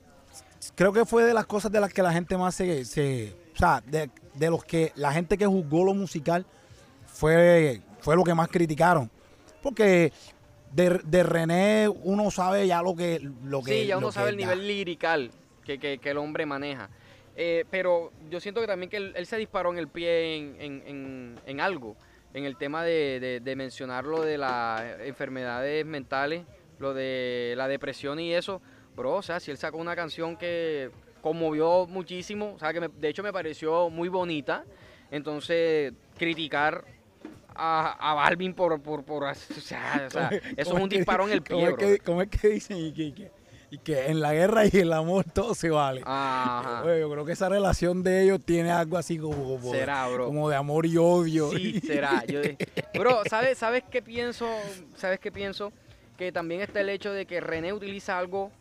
[0.74, 2.84] Creo que fue de las cosas de las que la gente más se...
[2.86, 6.44] se- o sea, de, de los que la gente que juzgó lo musical
[7.06, 9.10] fue, fue lo que más criticaron.
[9.62, 10.12] Porque
[10.74, 13.20] de, de René uno sabe ya lo que...
[13.44, 14.42] Lo que sí, ya uno sabe el da.
[14.42, 15.30] nivel lirical
[15.64, 16.90] que, que- que el hombre maneja.
[17.36, 20.56] Eh, pero yo siento que también que él, él se disparó en el pie en,
[20.60, 21.96] en- en- en algo,
[22.32, 26.42] en el tema de, de- de mencionar lo de las enfermedades mentales,
[26.78, 28.60] lo de la depresión y eso.
[28.96, 32.88] Bro, o sea, si él sacó una canción que conmovió muchísimo, o sea, que me-
[32.88, 34.64] de hecho me pareció muy bonita,
[35.10, 36.84] entonces criticar
[37.54, 41.26] a, a Balvin por, por, por- o sea, o sea, eso es ¿Cómo un disparo
[41.26, 42.04] en el ¿cómo pie, es, que, bro.
[42.04, 42.76] cómo es que dicen?
[42.78, 43.30] Y que, y que-
[43.70, 46.00] y que en la guerra y el amor todo se vale.
[46.04, 46.82] Ajá.
[46.96, 50.26] Yo creo que esa relación de ellos tiene algo así como, como, de, Será, bro.
[50.26, 51.50] como de amor y odio.
[51.50, 52.24] Sí, será.
[52.24, 52.40] Yo
[52.96, 54.48] Bro, ¿sabes, ¿sabes qué pienso?
[54.94, 55.72] ¿Sabes qué pienso?
[56.16, 58.52] Que también está el hecho de que René utiliza algo.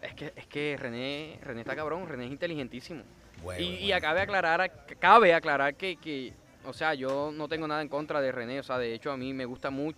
[0.00, 3.02] Es que, es que René, René está cabrón, René es inteligentísimo.
[3.42, 6.32] Bueno, y, y acabe aclarar, cabe aclarar que, que,
[6.64, 8.60] o sea, yo no tengo nada en contra de René.
[8.60, 9.92] O sea, de hecho a mí me gusta mu-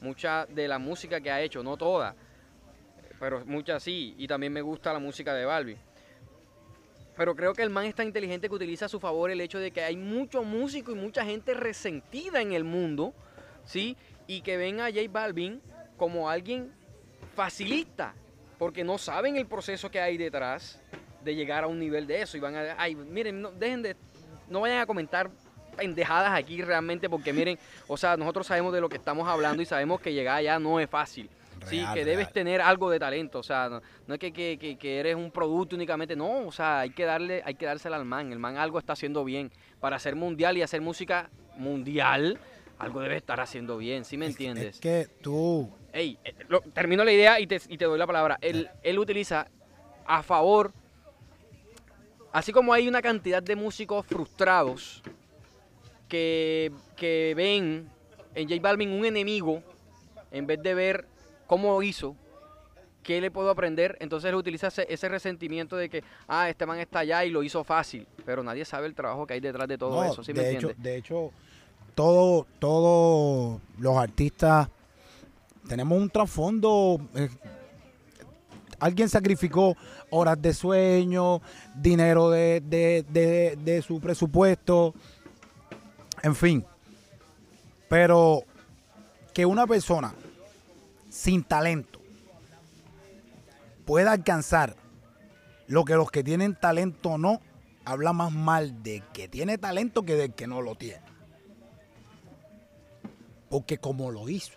[0.00, 2.14] mucha de la música que ha hecho, no toda,
[3.18, 4.14] pero mucha sí.
[4.18, 5.76] Y también me gusta la música de Balbi.
[7.16, 9.58] Pero creo que el man es tan inteligente que utiliza a su favor el hecho
[9.58, 13.12] de que hay mucho músico y mucha gente resentida en el mundo,
[13.64, 13.96] ¿sí?
[14.26, 15.60] Y que ven a J Balvin
[15.98, 16.72] como alguien
[17.34, 18.14] facilista,
[18.58, 20.80] porque no saben el proceso que hay detrás
[21.22, 22.38] de llegar a un nivel de eso.
[22.38, 23.96] Y van a, ay, miren, no, dejen de,
[24.48, 25.30] no vayan a comentar
[25.70, 29.66] pendejadas aquí realmente, porque miren, o sea, nosotros sabemos de lo que estamos hablando y
[29.66, 31.28] sabemos que llegar allá no es fácil.
[31.68, 34.76] sí, Real, que debes tener algo de talento, o sea, no, no es que, que-
[34.78, 38.04] que- eres un producto únicamente, no, o sea, hay que darle, hay que dársela al
[38.06, 42.38] man, el man algo está haciendo bien, para hacer mundial y hacer música mundial,
[42.78, 44.76] algo debe estar haciendo bien, ¿sí me entiendes?
[44.76, 48.06] Es que tú, Ey, eh, lo- termino la idea y te, y te doy la
[48.06, 48.38] palabra.
[48.40, 49.46] Él, él utiliza
[50.06, 50.72] a favor,
[52.32, 55.02] así como hay una cantidad de músicos frustrados
[56.10, 57.88] que, que ven
[58.34, 59.62] en J Balvin un enemigo
[60.30, 61.06] en vez de ver
[61.46, 62.14] cómo hizo,
[63.02, 66.78] qué le puedo aprender, entonces él utiliza ese, ese resentimiento de que, ah, este man
[66.78, 69.78] está allá y lo hizo fácil, pero nadie sabe el trabajo que hay detrás de
[69.78, 70.82] todo no, eso, ¿sí me de hecho, entiendes?
[70.82, 71.30] de hecho,
[71.94, 74.68] todo, todos los artistas
[75.68, 77.00] tenemos un trasfondo.
[77.14, 77.28] eh,
[78.78, 79.76] alguien sacrificó
[80.10, 81.40] horas de sueño,
[81.74, 84.94] dinero de, de- de- de su presupuesto,
[86.22, 86.64] en fin.
[87.88, 88.44] Pero
[89.32, 90.14] que una persona
[91.08, 92.00] sin talento
[93.84, 94.76] pueda alcanzar
[95.66, 97.40] lo que los que tienen talento no,
[97.84, 101.02] habla más mal de que tiene talento que del que no lo tiene.
[103.48, 104.52] Porque como lo hizo.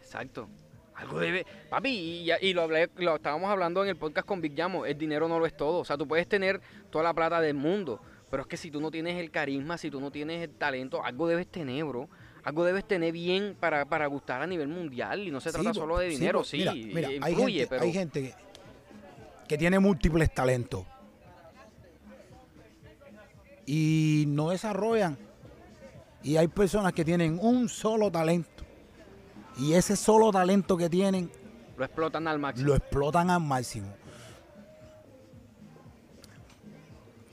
[0.00, 0.48] Exacto.
[0.94, 1.46] Algo debe.
[1.68, 4.86] Papi, y, y lo, hablé, lo estábamos hablando en el podcast con Big Llamo.
[4.86, 5.78] El dinero no lo es todo.
[5.78, 8.00] O sea, tú puedes tener toda la plata del mundo.
[8.34, 11.04] Pero es que si tú no tienes el carisma, si tú no tienes el talento,
[11.04, 12.08] algo debes tener, bro.
[12.42, 15.20] Algo debes tener bien para, para gustar a nivel mundial.
[15.20, 16.56] Y no se trata solo de dinero, po- sí.
[16.58, 17.82] Mira, mira, hay gente, pero.
[17.84, 18.34] hay gente que,
[19.46, 20.84] que tiene múltiples talentos.
[23.66, 25.16] Y no desarrollan.
[26.24, 28.64] Y hay personas que tienen un solo talento.
[29.60, 31.30] Y ese solo talento que tienen
[31.76, 32.66] Lo explotan al máximo.
[32.66, 33.94] lo explotan al máximo.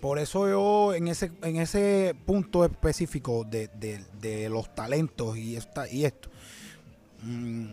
[0.02, 5.56] Por eso yo en ese, en ese punto específico de, de- de los talentos y,
[5.56, 6.30] esta, y esto,
[7.22, 7.68] mm,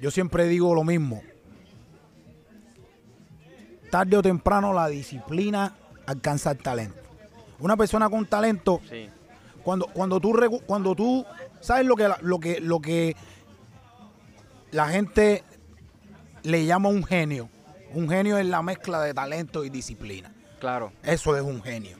[0.00, 1.22] yo siempre digo lo mismo.
[3.90, 6.98] Tarde o temprano la disciplina alcanza el talento.
[7.58, 9.08] Una persona con talento Sí.
[9.62, 10.34] cuando, cuando tú
[10.66, 11.24] cuando tú
[11.60, 13.16] sabes lo que lo que lo que
[14.72, 15.44] la gente
[16.42, 17.48] le llama un genio.
[17.94, 20.32] Un genio es la mezcla de talento y disciplina.
[20.60, 20.92] Claro.
[21.02, 21.96] Eso es un genio.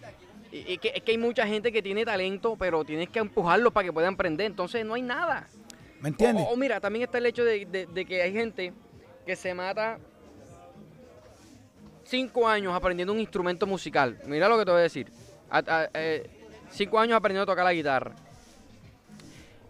[0.53, 3.71] Y, y que, es que hay mucha gente que tiene talento, pero tienes que empujarlo
[3.71, 4.47] para que puedan aprender.
[4.47, 5.49] Entonces no hay nada.
[6.01, 6.45] ¿Me entiendes?
[6.49, 8.73] O, o mira, también está el hecho de, de- de que hay gente
[9.27, 9.99] que se mata
[12.05, 14.19] cinco años aprendiendo un instrumento musical.
[14.27, 15.11] Mira lo que te voy a decir.
[15.51, 16.29] A- a- eh,
[16.71, 18.13] cinco años aprendiendo a tocar la guitarra.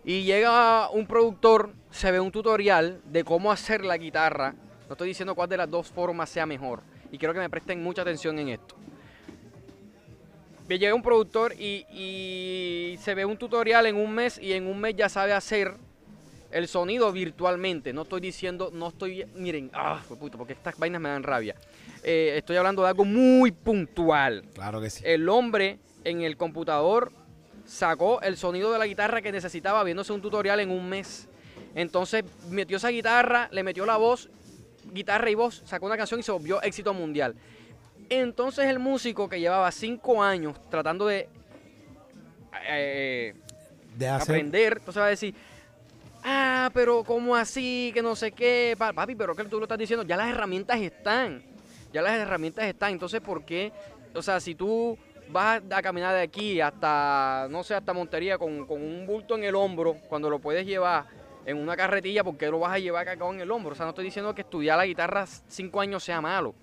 [0.05, 4.55] Y llega un productor, se ve un tutorial de cómo hacer la guitarra.
[4.88, 6.83] No estoy diciendo cuál de las dos formas sea mejor.
[7.11, 8.77] Y quiero que me presten mucha atención en esto.
[10.69, 14.66] Me llega un productor y, y se ve un tutorial en un mes y en
[14.66, 15.77] un mes ya sabe hacer
[16.51, 17.92] el sonido virtualmente.
[17.92, 21.55] No estoy diciendo, no estoy, miren, ah, puto, porque estas vainas me dan rabia.
[22.03, 24.45] Eh, estoy hablando de algo muy puntual.
[24.55, 25.03] Claro que sí.
[25.05, 27.12] El hombre en el computador
[27.64, 31.29] sacó el sonido de la guitarra que necesitaba viéndose un tutorial en un mes.
[31.75, 34.31] Entonces metió esa guitarra, le metió la voz,
[34.92, 37.35] guitarra y voz, sacó una canción y se volvió éxito mundial.
[38.09, 41.29] Entonces el músico que llevaba cinco años tratando de
[42.68, 43.35] eh,
[43.96, 45.35] de hacer aprender, entonces va a decir,
[46.25, 47.90] ah, pero ¿cómo así?
[47.94, 48.75] Que no sé qué.
[48.79, 51.42] Pa- Papi, pero que tú lo estás diciendo, ya las herramientas están.
[51.92, 52.92] Ya las herramientas están.
[52.92, 53.72] Entonces, ¿por qué?
[54.14, 54.99] O sea, si tú
[55.31, 59.44] vas a caminar de aquí hasta, no sé, hasta Montería con, con un bulto en
[59.44, 61.05] el hombro, cuando lo puedes llevar
[61.46, 63.72] en una carretilla, ¿por qué lo vas a llevar cargado en el hombro?
[63.72, 66.54] O sea, no estoy diciendo que estudiar la guitarra cinco años sea malo.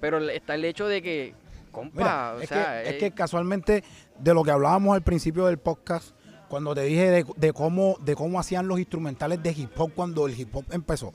[0.00, 1.34] Pero está el hecho de que,
[1.72, 3.84] compa, Mira, o es, sea, que, es eh, que casualmente
[4.18, 6.14] de lo que hablábamos al principio del podcast,
[6.48, 10.26] cuando te dije de, de cómo, de cómo hacían los instrumentales de hip hop cuando
[10.26, 11.12] el hip hop empezó,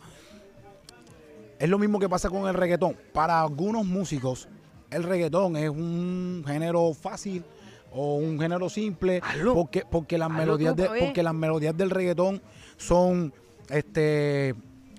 [1.57, 2.97] es lo mismo que pasa con el reggaetón.
[3.13, 4.49] Para algunos músicos,
[4.91, 7.45] el reggaetón es un género fácil
[7.93, 9.21] o un género simple,
[9.53, 12.41] porque, porque, las melodías de, porque las melodías del reggaetón
[12.77, 13.33] son
[13.69, 14.55] este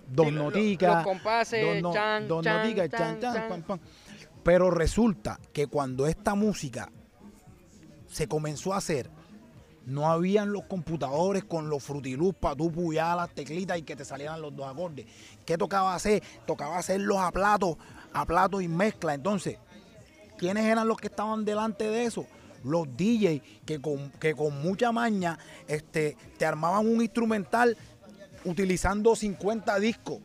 [0.09, 3.49] dos Sí, noticas, los compases, dos, no- chan, dos chan, noticas, chan, chan, chan, chan.
[3.49, 3.79] pam, pam.
[4.43, 6.91] Pero resulta que cuando esta música
[8.09, 9.11] se comenzó a hacer,
[9.85, 14.05] no habían los computadores con los frutiluz para tú puyar las teclitas y que te
[14.05, 15.07] salieran los dos acordes.
[15.45, 16.23] ¿Qué tocaba hacer?
[16.47, 17.79] Tocaba hacerlos a plato,
[18.12, 19.15] a plato y mezcla.
[19.15, 19.59] Entonces,
[20.39, 22.27] ¿quiénes eran los que estaban delante de eso?
[22.66, 27.76] Los DJs que con, que con mucha maña este, te armaban un instrumental
[28.44, 30.18] utilizando 50 discos.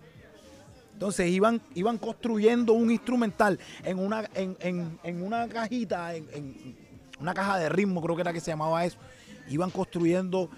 [0.93, 6.77] Entonces iban, iban construyendo un instrumental en una, en, en- en una cajita, en, en
[7.19, 8.97] una caja de ritmo, creo que era que se llamaba eso.
[9.49, 10.49] Iban construyendo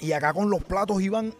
[0.00, 1.34] y acá con los platos iban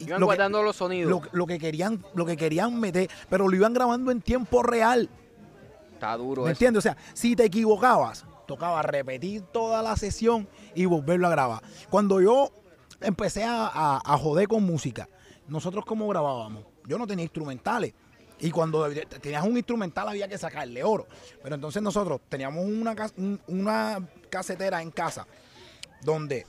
[0.00, 1.10] Iban lo que- guardando los sonidos.
[1.10, 5.08] lo, lo que querían, lo que querían meter, pero lo iban grabando en tiempo real.
[5.92, 6.56] Está duro ¿Me eso.
[6.56, 6.78] entiendes?
[6.78, 11.62] O sea, si te equivocabas, tocaba repetir toda la sesión y volverlo a grabar.
[11.90, 12.50] Cuando yo
[13.00, 13.70] empecé a,
[14.04, 15.06] a- joder con música,
[15.46, 17.92] nosotros cómo grabábamos, yo no tenía instrumentales.
[18.40, 18.88] Y cuando
[19.20, 21.06] tenías un instrumental había que sacarle oro.
[21.42, 22.94] Pero entonces nosotros teníamos una,
[23.48, 25.26] una casetera en casa
[26.02, 26.46] donde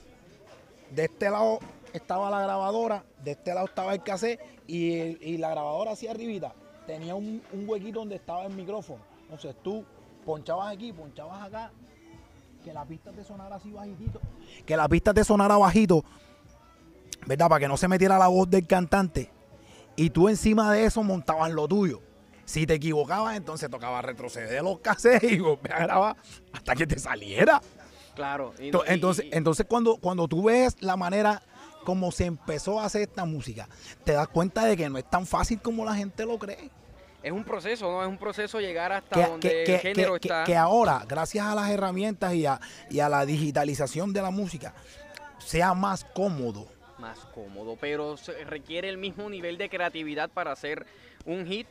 [0.92, 1.58] de este lado
[1.92, 6.54] estaba la grabadora, de este lado estaba el cassette y, y la grabadora hacia arribita
[6.86, 9.02] tenía un, un huequito donde estaba el micrófono.
[9.22, 9.84] Entonces tú
[10.24, 11.72] ponchabas aquí, ponchabas acá,
[12.64, 14.20] que la pista te sonara así bajitito.
[14.66, 16.04] Que la pista te sonara bajito,
[17.26, 17.48] ¿verdad?
[17.48, 19.30] Para que no se metiera la voz del cantante.
[19.96, 22.00] Y tú encima de eso montabas lo tuyo.
[22.44, 26.16] Si te equivocabas, entonces tocaba retroceder los cassettes y volver a grabar
[26.52, 27.60] hasta que te saliera.
[28.14, 28.52] Claro.
[28.58, 31.42] y- Ento- y- Entonces, y- entonces cuando, cuando tú ves la manera
[31.84, 33.68] como se empezó a hacer esta música,
[34.04, 36.70] te das cuenta de que no es tan fácil como la gente lo cree.
[37.22, 38.02] Es un proceso, ¿no?
[38.02, 40.44] Es un proceso llegar hasta Que, donde que- el que- género que- está.
[40.44, 44.74] que ahora, gracias a las herramientas y a, y a la digitalización de la música,
[45.38, 46.66] sea más cómodo.
[46.98, 50.84] más cómodo, pero se requiere el mismo nivel de creatividad para hacer
[51.24, 51.66] un hit.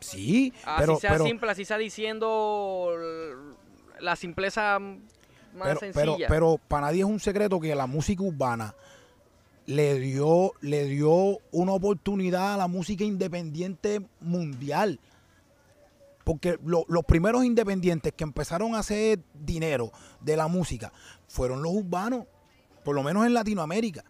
[0.00, 2.94] Sí, Así pero, sea pero, simple, así sea diciendo
[4.00, 4.98] la simpleza más
[5.64, 6.14] pero, sencilla.
[6.16, 8.74] pero, pero para nadie es un secreto que la música urbana
[9.68, 14.98] le dio, le dio una oportunidad a la música independiente mundial.
[16.24, 20.90] Porque lo- los primeros independientes que empezaron a hacer dinero de la música
[21.26, 22.24] fueron los urbanos,
[22.82, 24.04] por lo menos en Latinoamérica.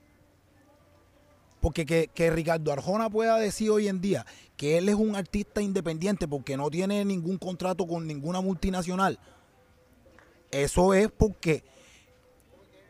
[1.61, 4.25] Porque que, que Ricardo Arjona pueda decir hoy en día
[4.57, 9.19] que él es un artista independiente porque no tiene ningún contrato con ninguna multinacional,
[10.53, 11.65] eso es porque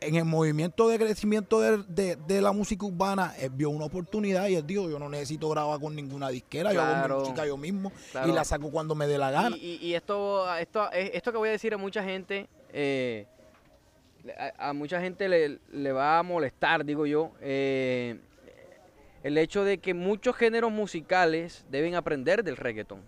[0.01, 4.47] en el movimiento de crecimiento de, de- de la música urbana, él vio una oportunidad
[4.49, 7.57] y él dijo, yo no necesito grabar con ninguna disquera, yo hago mi música yo
[7.57, 8.29] mismo Claro.
[8.29, 9.57] y la saco cuando me dé la gana.
[9.57, 13.27] Y, y- y esto, esto, eh, esto que voy a decir a mucha gente, eh,
[14.59, 18.19] a, a mucha gente le, le va a molestar, digo yo, eh,
[19.25, 23.01] el hecho de que muchos géneros musicales deben aprender del reggaetón.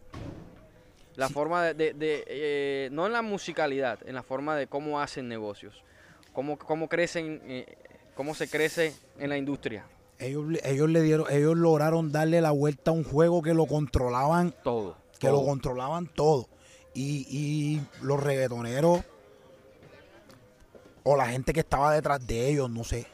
[1.16, 1.34] La Sí.
[1.34, 5.28] forma de, de- de, eh, no en la musicalidad, en la forma de cómo hacen
[5.28, 5.84] negocios,
[6.32, 7.76] cómo, cómo crecen, eh,
[8.14, 9.84] cómo se crece en la industria,
[10.18, 14.54] Ellos, ellos le dieron, ellos lograron darle la vuelta a un juego que lo controlaban,
[14.62, 14.96] todo.
[15.18, 16.48] que lo controlaban todo.
[16.92, 19.00] Y, y los reggaetoneros
[21.04, 23.06] o la gente que estaba detrás de ellos, no sé.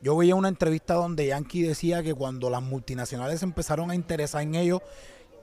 [0.00, 4.54] Yo veía una entrevista donde Yankee decía que cuando las multinacionales empezaron a interesar en
[4.54, 4.80] ellos,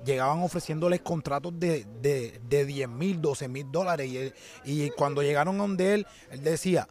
[0.05, 4.33] llegaban ofreciéndoles contratos de, de, de 10 mil, 12 mil dólares.
[4.63, 6.87] Y, y cuando llegaron a donde él, él decía,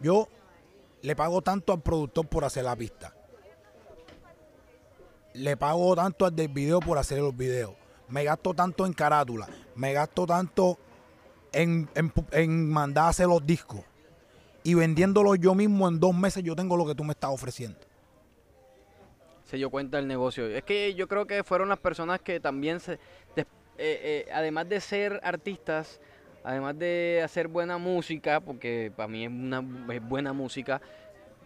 [0.00, 0.28] yo
[1.02, 3.14] le pago tanto al productor por hacer la pista.
[5.32, 7.74] Le pago tanto al del video por hacer los videos.
[8.08, 9.48] Me gasto tanto en carátula.
[9.74, 10.78] Me gasto tanto
[11.52, 13.80] en, en, en mandar a hacer los discos.
[14.62, 17.78] Y vendiéndolos yo mismo en dos meses yo tengo lo que tú me estás ofreciendo.
[19.54, 20.48] Se dio cuenta del negocio.
[20.48, 23.46] Es que yo creo que fueron las personas que también, se, eh,
[23.78, 26.00] eh, además de ser artistas,
[26.42, 29.64] además de hacer buena música, porque para mí es una
[29.94, 30.82] es buena música,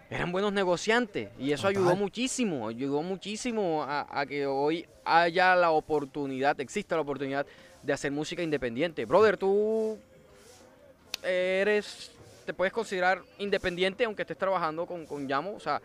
[0.08, 5.70] eran buenos negociantes y eso ayudó muchísimo, ayudó muchísimo a, a que hoy haya la
[5.70, 7.46] oportunidad, exista la oportunidad
[7.82, 9.04] de hacer música independiente.
[9.04, 9.98] Brother, tú
[11.22, 12.10] eres,
[12.46, 15.82] te puedes considerar independiente aunque estés trabajando con, con Yamo, o sea,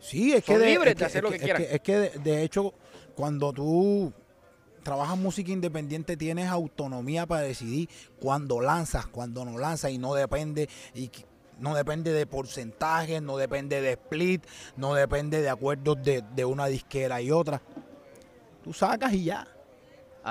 [0.00, 1.64] Sí, es Son que de, es de hacer lo que es quieran.
[1.70, 2.74] Es que, de, de hecho,
[3.14, 4.12] cuando tú
[4.82, 7.88] trabajas música independiente tienes autonomía para decidir
[8.20, 11.10] cuándo lanzas, cuándo no lanzas y no depende y
[11.58, 14.44] no depende de porcentajes, no depende de split,
[14.76, 17.62] no depende de acuerdos de, de una disquera y otra.
[18.62, 19.48] Tú sacas y ya.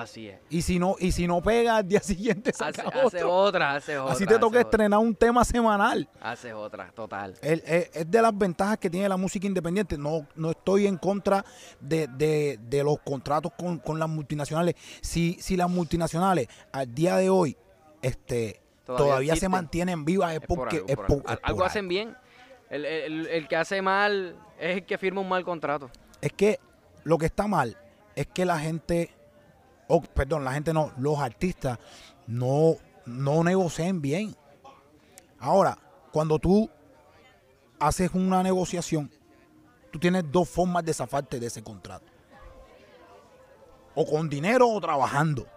[0.01, 0.39] Así es.
[0.49, 2.83] Y si no y si no pega al día siguiente Hace,
[3.25, 4.13] otra, hace otra.
[4.13, 6.07] Así te toca otra, estrenar un tema semanal.
[6.21, 7.35] Hace otra, total.
[7.41, 9.97] El- Es, es de las ventajas que tiene la música independiente.
[9.97, 11.43] No, no estoy en contra
[11.79, 14.75] de, de- de los contratos con, con las multinacionales.
[15.01, 17.57] Si, si las multinacionales al día de hoy
[18.01, 21.23] este, Todavía todavía, se mantienen vivas, es Es por porque algo, por
[21.55, 22.15] por- hacen bien.
[22.69, 25.89] El, el- el que hace mal es el que firma un mal contrato.
[26.21, 26.59] Es que
[27.03, 27.77] lo que está mal
[28.15, 29.11] es que la gente,
[29.87, 31.79] o perdón, la gente no, los artistas
[32.27, 32.75] no,
[33.05, 34.35] no negocien bien.
[35.39, 35.77] Ahora,
[36.11, 36.69] cuando tú
[37.79, 39.11] haces una negociación,
[39.91, 42.05] tú tienes dos formas de zafarte de ese contrato.
[43.93, 45.47] O con dinero o trabajando.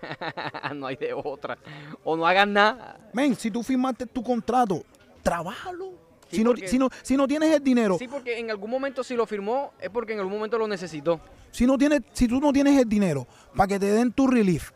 [0.74, 1.58] no hay de otra.
[2.02, 2.98] O no hagan nada.
[3.12, 4.82] Men, si tú firmaste tu contrato,
[5.22, 6.07] trabájalo.
[6.28, 9.02] Sí, si, no, si, no, si no tienes el dinero, Sí, porque en algún momento
[9.02, 11.20] si lo firmó es porque en algún momento lo necesitó.
[11.50, 13.26] si, no tienes, si tú no tienes el dinero
[13.56, 14.70] para que te den tu relief,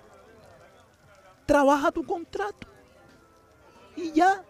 [1.47, 2.67] trabaja tu contrato.
[3.97, 4.43] Y ya.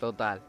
[0.00, 0.40] Total.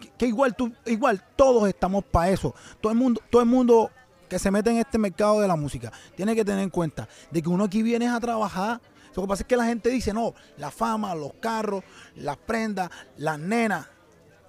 [0.00, 2.54] que, que igual tú, igual todos estamos para eso.
[2.80, 3.90] Todo el mundo, todo el mundo
[4.28, 7.42] que se mete en este mercado de la música tiene que tener en cuenta de
[7.42, 8.80] que uno aquí viene a trabajar.
[9.14, 11.82] Lo que pasa es que la gente dice, no, la fama, los carros,
[12.16, 13.88] las prendas, las nenas,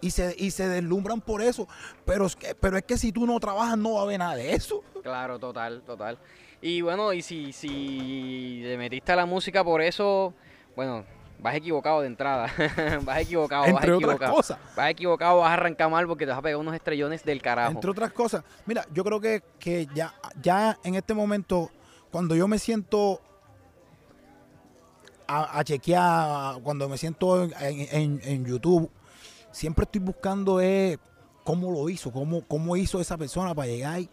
[0.02, 1.68] y se, y se deslumbran por eso.
[2.06, 4.36] Pero es, que, pero es que si tú no trabajas no va a haber nada
[4.36, 4.84] de eso.
[5.04, 6.18] Claro, total, total.
[6.62, 10.34] Y bueno, y si, si te metiste a la música por eso,
[10.76, 11.06] bueno,
[11.40, 12.50] vas equivocado de entrada.
[13.04, 14.34] vas equivocado, vas entre otras equivocado.
[14.36, 14.60] cosas.
[14.76, 17.72] Vas equivocado, vas a arrancar mal porque te vas a pegar unos estrellones del carajo.
[17.74, 18.44] Entre otras cosas.
[18.66, 21.70] Mira, yo creo que, que ya, ya en este momento,
[22.12, 23.22] cuando yo me siento
[25.28, 28.90] a, a chequear, cuando me siento en, en- en YouTube,
[29.52, 30.98] siempre estoy buscando eh,
[31.44, 34.10] cómo lo hizo, cómo, cómo hizo esa persona para llegar ahí.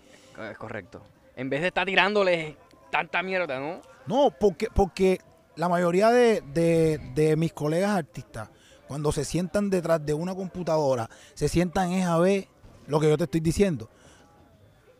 [0.50, 1.02] Es correcto.
[1.36, 2.56] En vez de estar tirándole
[2.90, 3.80] tanta mierda, ¿no?
[4.06, 5.20] No, porque, porque
[5.56, 8.48] la mayoría de, de- de mis colegas artistas,
[8.86, 12.46] cuando se sientan detrás de una computadora, se sientan es a ver
[12.86, 13.88] lo que yo te estoy diciendo.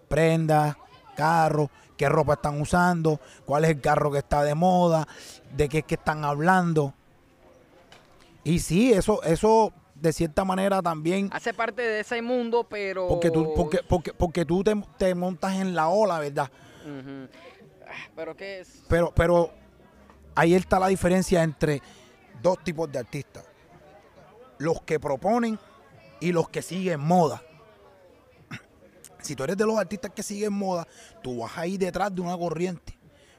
[0.09, 0.77] Prendas,
[1.17, 5.07] carros, qué ropa están usando, cuál es el carro que está de moda,
[5.55, 6.95] de qué es que están hablando.
[8.43, 13.09] Y sí, eso, eso de cierta manera también, Hace parte de ese mundo, pero...
[13.09, 16.51] porque tú, porque, porque, porque tú te, te montas en la ola, ¿verdad?
[16.87, 17.27] Ah,
[18.15, 18.83] Pero que es...
[18.89, 19.51] Pero, pero
[20.35, 21.81] ahí está la diferencia entre
[22.43, 23.45] dos tipos de artistas.
[24.59, 25.59] Los que proponen
[26.21, 27.43] y los que siguen moda.
[29.21, 30.87] Si tú eres de los artistas que siguen moda,
[31.23, 32.99] tú vas a ir detrás de una corriente.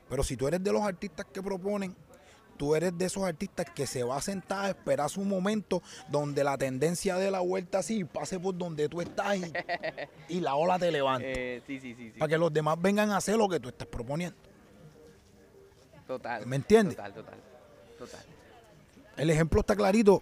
[0.09, 1.95] Pero si tú eres de los artistas que proponen,
[2.57, 6.43] tú eres de esos artistas que se va a sentar a esperar su momento donde
[6.43, 9.53] la tendencia de la vuelta así pase por donde tú estás y,
[10.29, 11.57] y la ola te levante.
[11.57, 12.19] Eh, sí, sí, sí, sí.
[12.19, 14.37] Para que los demás vengan a hacer lo que tú estás proponiendo.
[16.07, 16.45] Total.
[16.45, 16.95] ¿Me entiendes?
[16.95, 17.39] Total, total.
[17.97, 18.21] Total.
[19.17, 20.21] El ejemplo está clarito.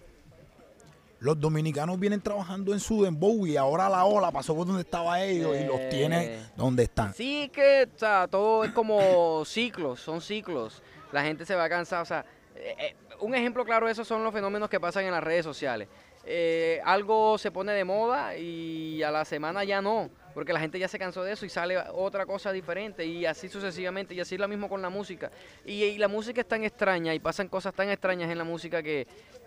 [1.20, 5.22] Los dominicanos vienen trabajando en su dembow y ahora la ola pasó por donde estaba
[5.22, 5.88] ellos y los Eh.
[5.90, 7.14] tiene donde están.
[7.14, 10.82] Sí, que, o sea, todo es como ciclos, son ciclos.
[11.14, 12.24] La gente se va a cansar, o sea,
[12.56, 15.44] eh, eh, un ejemplo claro de eso son los fenómenos que pasan en las redes
[15.44, 15.86] sociales.
[16.24, 20.78] Eh, algo se pone de moda y a la semana ya no, porque la gente
[20.78, 24.36] ya se cansó de eso y sale otra cosa diferente y así sucesivamente y así
[24.36, 25.30] lo mismo con la música.
[25.64, 28.82] Y, y la música es tan extraña y pasan cosas tan extrañas en la música
[28.82, 29.06] que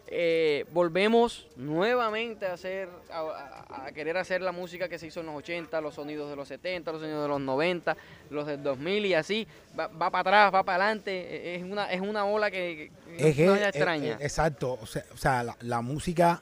[0.09, 5.35] eh, volvemos nuevamente a hacer, a, querer hacer la música que se hizo en los
[5.35, 7.97] 80, los sonidos de los 70, los sonidos de los 90,
[8.29, 9.45] los del 2000 y así,
[9.77, 13.29] va, va para atrás, va para adelante, eh, es una, es una ola que, que
[13.29, 14.11] Es que- es eh, extraña.
[14.13, 14.79] eh, exacto.
[14.81, 16.41] O sea, o sea, la, la música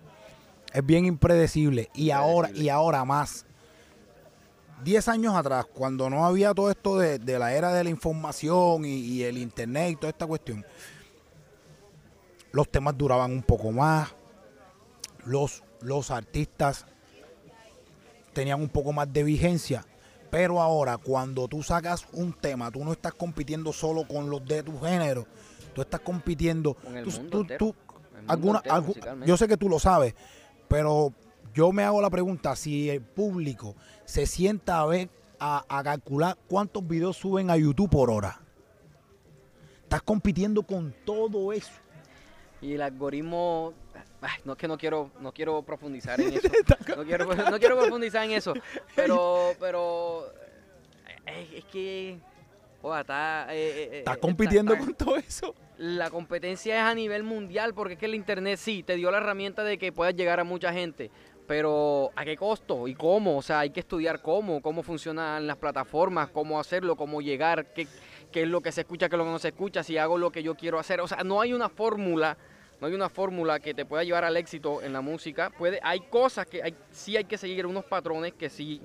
[0.71, 3.47] es bien impredecible y ahora, y ahora más.
[4.83, 8.85] Diez años atrás, cuando no había todo esto de, de la era de la información
[8.85, 10.65] y, y el internet y toda esta cuestión,
[12.51, 14.13] los temas duraban un poco más,
[15.25, 16.85] los, los artistas
[18.33, 19.85] tenían un poco más de vigencia.
[20.29, 24.61] Pero ahora, cuando tú sacas un tema, tú no estás compitiendo solo con los de
[24.63, 25.25] tu género,
[25.73, 26.73] tú estás compitiendo.
[26.73, 27.75] Con el tú- mundo tú- entero, tú-
[28.13, 30.13] el mundo alguna- entero yo sé que tú lo sabes,
[30.67, 31.13] pero
[31.55, 33.75] yo me hago la pregunta: si el público
[34.05, 38.39] se sienta a ver, a, a calcular cuántos videos suben a YouTube por hora,
[39.83, 41.71] estás compitiendo con todo eso.
[42.61, 43.73] Y el algoritmo,
[44.21, 46.47] ay, no es que no quiero, no quiero profundizar en eso.
[46.95, 48.53] No quiero, no quiero profundizar en eso.
[48.95, 50.25] Pero, pero
[51.27, 52.17] eh, es que
[52.99, 55.53] está, eh, eh, eh, está- compitiendo está- con todo eso.
[55.77, 59.17] La competencia es a nivel mundial porque es que el internet sí te dio la
[59.17, 61.11] herramienta de que puedas llegar a mucha gente,
[61.47, 63.37] pero ¿a qué costo y cómo?
[63.37, 67.87] O sea, hay que estudiar cómo, cómo funcionan las plataformas, cómo hacerlo, cómo llegar, qué,
[68.31, 70.17] qué es lo que se escucha, qué es lo que no se escucha, si hago
[70.17, 71.01] lo que yo quiero hacer.
[71.01, 72.37] O sea, no hay una fórmula,
[72.81, 75.51] no hay una fórmula que te pueda llevar al éxito en la música.
[75.57, 78.81] Puede, hay cosas que hay, sí hay que seguir unos patrones que sí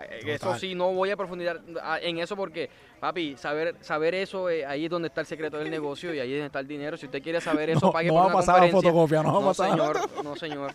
[0.00, 1.60] eh, Eso sí, no voy a profundizar
[2.00, 2.70] en eso porque,
[3.00, 6.32] papi, saber saber eso, eh, ahí es donde está el secreto del negocio y ahí
[6.32, 6.96] es donde está el dinero.
[6.96, 8.90] Si usted quiere saber eso, No, pague no por va a una pasar la conferencia.
[8.92, 10.72] fotocopia, no va a pasar señor, no, señor.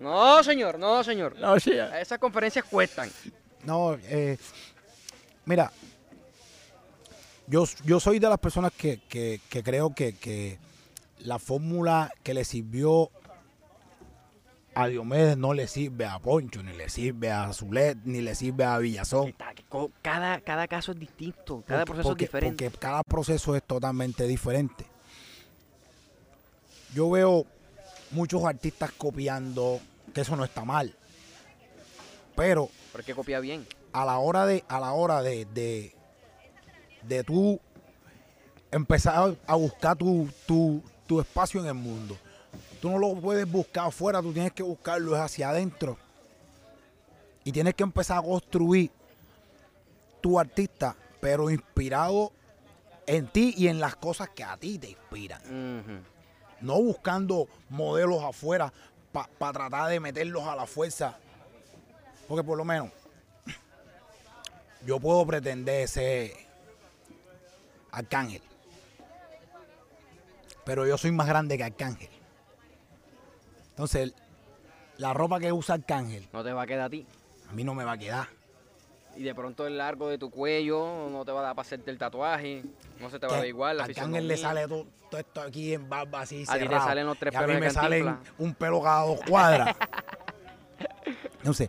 [0.00, 1.38] No, señor, no, señor.
[1.38, 1.72] No, sí.
[1.72, 3.10] Esas conferencias cuestan.
[3.64, 4.38] No, eh,
[5.44, 5.70] mira,
[7.46, 10.58] yo, yo soy de las personas que, que- que creo que, que
[11.18, 13.10] la fórmula que le sirvió
[14.74, 18.64] a Diomedes no le sirve a Poncho, ni le sirve a Zulet, ni le sirve
[18.64, 19.34] a Villazón.
[20.00, 22.64] Cada, cada caso es distinto, cada Porque- proceso porque- es diferente.
[22.70, 24.86] Porque cada proceso es totalmente diferente.
[26.94, 27.44] Yo veo
[28.12, 29.80] muchos artistas copiando
[30.12, 30.94] que eso no está mal.
[32.36, 33.66] Pero Porque copia bien.
[33.92, 35.94] a la hora de, a la hora de, de,
[37.02, 37.60] de tú
[38.70, 42.16] empezar a buscar tu, tu, tu espacio en el mundo.
[42.80, 45.98] Tú no lo puedes buscar afuera, tú tienes que buscarlo hacia adentro.
[47.44, 48.90] Y tienes que empezar a construir
[50.20, 52.32] tu artista, pero inspirado
[53.06, 56.02] en ti y en las cosas que a ti te inspiran.
[56.60, 58.72] No buscando modelos afuera
[59.12, 61.18] para tratar de meterlos a la fuerza.
[62.28, 62.90] Porque por lo menos
[64.86, 66.32] yo puedo pretender ser
[67.90, 68.42] Arcángel.
[70.64, 72.10] Pero yo soy más grande que Arcángel.
[73.70, 74.14] Entonces,
[74.98, 77.06] la ropa que usa Arcángel No te va a quedar a ti.
[77.48, 78.28] a mí no me va a quedar.
[79.20, 81.90] Y de pronto el largo de tu cuello no te va a dar para hacerte
[81.90, 82.62] el tatuaje.
[82.98, 83.76] No se te va a ver igual.
[83.76, 87.04] La Arcángel le sale todo, todo esto aquí en barba así A ti te salen
[87.04, 89.76] los tres y a mí me salen un pelo cada dos cuadras.
[91.36, 91.68] Entonces,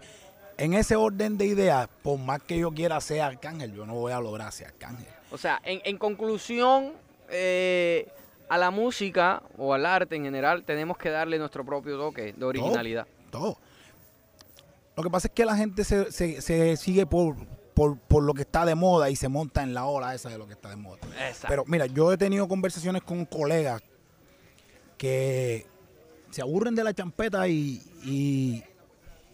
[0.57, 4.13] en ese orden de ideas, por más que yo quiera ser Arcángel, yo no voy
[4.13, 5.07] a lograr ser Arcángel.
[5.29, 6.93] O sea, en, en conclusión,
[7.27, 8.07] eh,
[8.47, 12.45] a la música o al arte en general tenemos que darle nuestro propio toque de
[12.45, 13.07] originalidad.
[13.29, 13.57] Todo.
[14.95, 17.35] Lo que pasa es que la gente se, se- se sigue por,
[17.73, 20.37] por, por lo que está de moda y se monta en la ola esa de
[20.37, 20.99] lo que está de moda.
[21.27, 21.47] Exacto.
[21.47, 23.81] Pero mira, yo he tenido conversaciones con colegas
[24.97, 25.65] que
[26.29, 28.63] se aburren de la champeta y, y-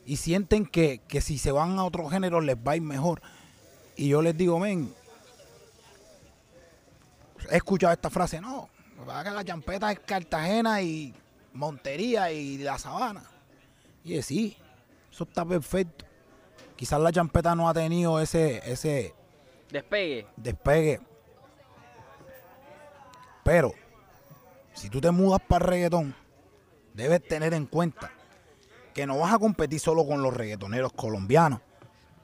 [0.06, 3.22] y sienten que, que si se van a otro género les va a ir mejor.
[3.98, 4.94] Y yo les digo, men,
[7.52, 8.70] he escuchado esta frase, no,
[9.06, 11.14] la champeta es Cartagena y
[11.54, 13.24] Montería y la Sabana.
[14.04, 14.56] Y es sí,
[15.18, 16.06] eso está perfecto.
[16.76, 19.16] Quizás la champeta no ha tenido ese, ese,
[19.72, 20.28] Despegue.
[20.36, 21.02] despegue.
[23.44, 23.74] Pero,
[24.76, 26.16] si tú te mudas para el reggaetón,
[26.94, 28.12] debes tener en cuenta
[28.94, 31.62] que no vas a competir solo con los reggaetoneros colombianos.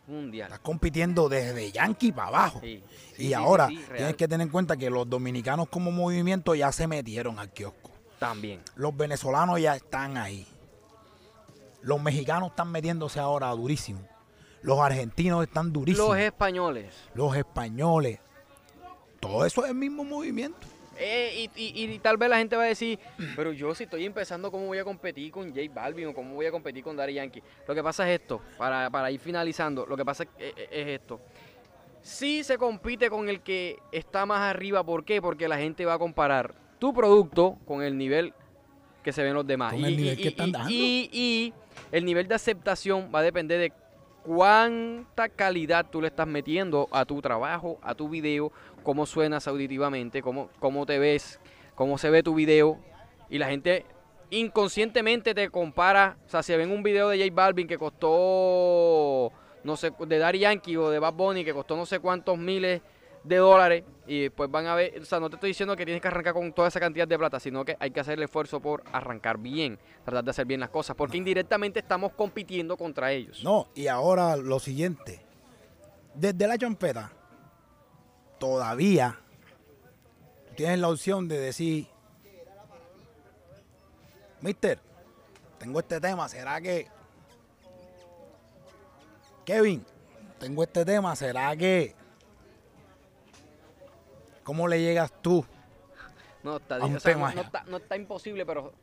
[0.05, 0.49] Mundial.
[0.49, 2.59] Estás compitiendo desde Yankee para abajo.
[2.61, 2.83] Sí.
[3.15, 6.71] Sí, y sí, ahora tienes que tener en cuenta que los dominicanos como movimiento ya
[6.71, 7.89] se metieron al kiosco.
[8.19, 8.61] También.
[8.75, 10.47] Los venezolanos ya están ahí.
[11.83, 14.01] Los mexicanos están metiéndose ahora durísimo.
[14.61, 16.09] Los argentinos están durísimos.
[16.09, 16.95] Los españoles.
[17.13, 18.19] los españoles.
[19.19, 20.67] Todo eso es el mismo movimiento.
[20.97, 22.99] Eh, y, y- y tal vez la gente va a decir,
[23.35, 26.45] pero yo si estoy empezando, ¿cómo voy a competir con J Balvin o cómo voy
[26.45, 27.41] a competir con Daddy Yankee?
[27.67, 30.87] Lo que pasa es esto, para, para ir finalizando, lo que pasa es, es- es
[31.01, 31.19] esto.
[32.01, 35.21] Sí se compite con el que está más arriba, ¿por qué?
[35.21, 38.33] Porque la gente va a comparar tu producto con el nivel
[39.03, 39.73] que se ven los demás.
[39.73, 40.69] Con el nivel que están dando.
[40.69, 41.53] y- y
[41.93, 43.71] el nivel de aceptación va a depender de
[44.23, 50.23] cuánta calidad tú le estás metiendo a tu trabajo, a tu video, cómo suenas auditivamente,
[50.23, 51.39] cómo, cómo te ves,
[51.75, 52.79] cómo se ve tu video.
[53.29, 53.85] Y la gente
[54.31, 56.17] inconscientemente te compara.
[56.25, 59.31] O sea, si ven un video de J Balvin que costó,
[59.63, 62.81] no sé, de Daddy Yankee o de Bad Bunny que costó no sé cuántos miles
[63.23, 66.01] de dólares y pues van a ver, o sea, no te estoy diciendo que tienes
[66.01, 68.59] que arrancar con toda esa cantidad de plata, sino que hay que hacer el esfuerzo
[68.59, 73.43] por arrancar bien, tratar de hacer bien las cosas, porque indirectamente estamos compitiendo contra ellos.
[73.43, 75.21] No, y ahora lo siguiente.
[76.13, 77.11] Desde la champeta,
[78.39, 79.19] todavía
[80.55, 81.87] tienes la opción de decir,
[84.41, 84.79] Mister,
[85.57, 86.87] tengo este tema, ¿será que...
[89.45, 89.85] Kevin,
[90.39, 91.95] tengo este tema, ¿será que...
[94.43, 95.45] ¿Cómo le llegas tú?
[96.43, 98.73] No está, A un o sea, tema no, no está, no está imposible, pero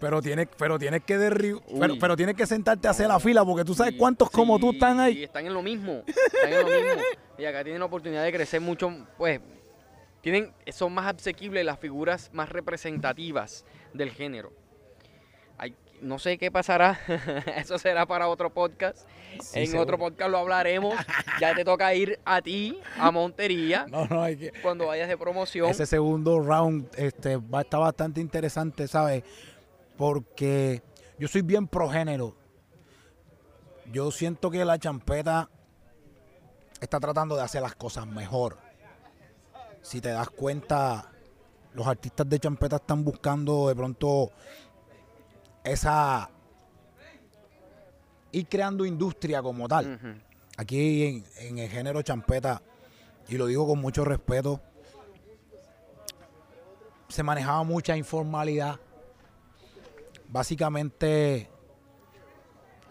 [0.00, 3.44] Pero tienes, pero tienes que derri- pero, pero tienes que sentarte a hacer la fila
[3.44, 5.24] porque tú sabes Sí, cuántos como tú están ahí.
[5.24, 6.02] están en lo mismo.
[6.06, 7.02] Están en lo mismo.
[7.38, 9.40] Y acá tienen la oportunidad de crecer mucho, pues,
[10.22, 14.52] tienen, son más asequibles las figuras más representativas del género.
[15.58, 16.98] Hay- no sé qué pasará,
[17.56, 19.06] eso será para otro podcast.
[19.40, 19.82] Sí, en seguro.
[19.82, 20.94] otro podcast lo hablaremos.
[21.40, 24.52] Ya te toca ir a ti, a Montería, No, no, hay que...
[24.62, 25.68] cuando vayas de promoción.
[25.68, 29.24] Ese segundo round este, va a estar bastante interesante, ¿sabes?
[29.96, 30.82] Porque
[31.18, 32.36] yo soy bien progénero.
[33.92, 35.50] Yo siento que la champeta
[36.80, 38.58] está tratando de hacer las cosas mejor.
[39.82, 41.10] Si te das cuenta,
[41.74, 44.30] los artistas de champeta están buscando de pronto
[45.64, 46.30] esa...
[48.32, 50.22] ir creando industria como tal.
[50.56, 52.62] Aquí en, en el género champeta,
[53.28, 54.60] y lo digo con mucho respeto,
[57.08, 58.78] se manejaba mucha informalidad.
[60.28, 61.48] Básicamente,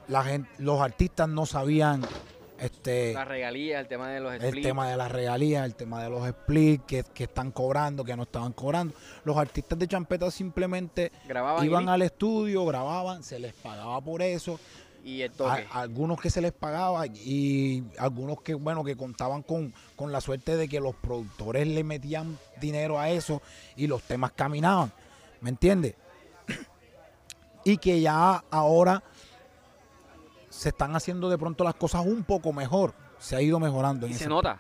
[0.08, 2.02] la gente, los artistas no sabían
[2.64, 4.66] Este, La regalía, el tema de los el splits.
[4.68, 8.24] tema de las regalías, el tema de los splits que, que están cobrando, que no
[8.24, 8.93] estaban cobrando.
[9.26, 14.22] Los artistas de champeta simplemente Grababan iban y, al estudio, grababan, se les pagaba por
[14.22, 14.59] eso.
[15.03, 19.74] y el A- algunos que se les pagaba y algunos que, bueno, que contaban con,
[19.97, 23.41] con la suerte de que los productores le metían dinero a eso
[23.76, 24.91] y los temas caminaban.
[25.41, 25.95] ¿Me entiendes?
[27.66, 29.03] Y que ya ahora
[30.54, 32.93] se están haciendo de pronto las cosas un poco mejor.
[33.18, 34.06] Se ha ido mejorando.
[34.06, 34.60] en Y se ese nota,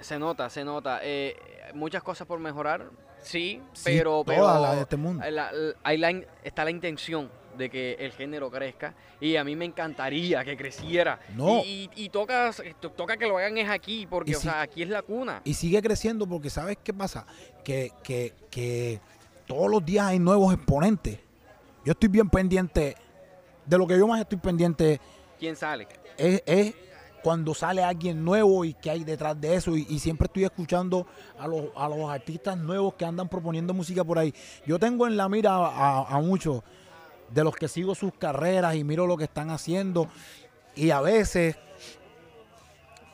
[0.00, 1.00] se nota, se nota.
[1.02, 1.34] Eh,
[1.74, 2.90] muchas cosas por mejorar,
[3.22, 5.24] sí, Sí, pero, pero las de este mundo.
[5.30, 9.64] la- la- la está la intención de que el género crezca y a mí me
[9.64, 11.18] encantaría que creciera.
[11.34, 11.58] No.
[11.64, 14.60] Y, y- y toca, to- toca que lo hagan es aquí, porque o si- sea,
[14.60, 15.40] aquí es la cuna.
[15.44, 17.24] Y sigue creciendo porque ¿sabes qué pasa?
[17.64, 19.00] Que, que, que
[19.46, 21.18] todos los días hay nuevos exponentes.
[21.84, 22.94] Yo estoy bien pendiente,
[23.66, 25.00] de lo que yo más estoy pendiente
[25.40, 25.88] ¿Quién sale?
[26.18, 26.74] es,
[27.22, 29.76] cuando sale alguien nuevo y qué hay detrás de eso.
[29.76, 31.06] Y, siempre estoy escuchando
[31.38, 34.34] a los, a los artistas nuevos que andan proponiendo música por ahí.
[34.66, 36.62] Yo tengo en la mira a, muchos
[37.30, 40.08] de los que sigo sus carreras y miro lo que están haciendo.
[40.76, 41.56] Y a veces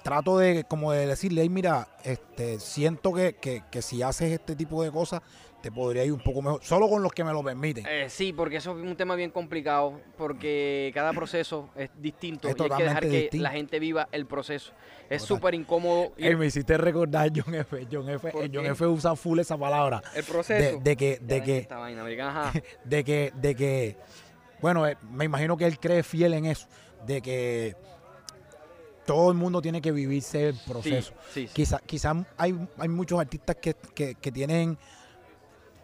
[0.02, 4.54] trato de como de decirle, "Ey, mira, este, siento que, que- que si haces este
[4.54, 5.20] tipo de cosas,
[5.66, 6.62] te podría ir un poco mejor.
[6.62, 7.84] Solo con los que me lo permiten.
[7.88, 12.54] Eh, sí, porque eso es un tema bien complicado, porque cada proceso es distinto Es
[12.56, 14.72] y hay que dejar que la gente viva el proceso.
[15.10, 17.84] Es súper incómodo Ey, me hiciste recordar John F.
[17.90, 18.30] John F.
[18.30, 18.64] ¿Por eh, John?
[18.66, 18.86] F.
[18.86, 20.00] usa full esa palabra.
[20.14, 20.78] el proceso.
[20.80, 22.04] de que, de que, vaina,
[22.84, 23.96] de que, de que,
[24.60, 26.68] bueno, eh, me imagino que él cree fiel en eso,
[27.04, 27.74] de que
[29.04, 31.12] todo el mundo tiene que vivirse el proceso.
[31.30, 31.52] Sí, sí, sí.
[31.52, 34.78] Quizás quizá hay, hay muchos artistas que, que- que tienen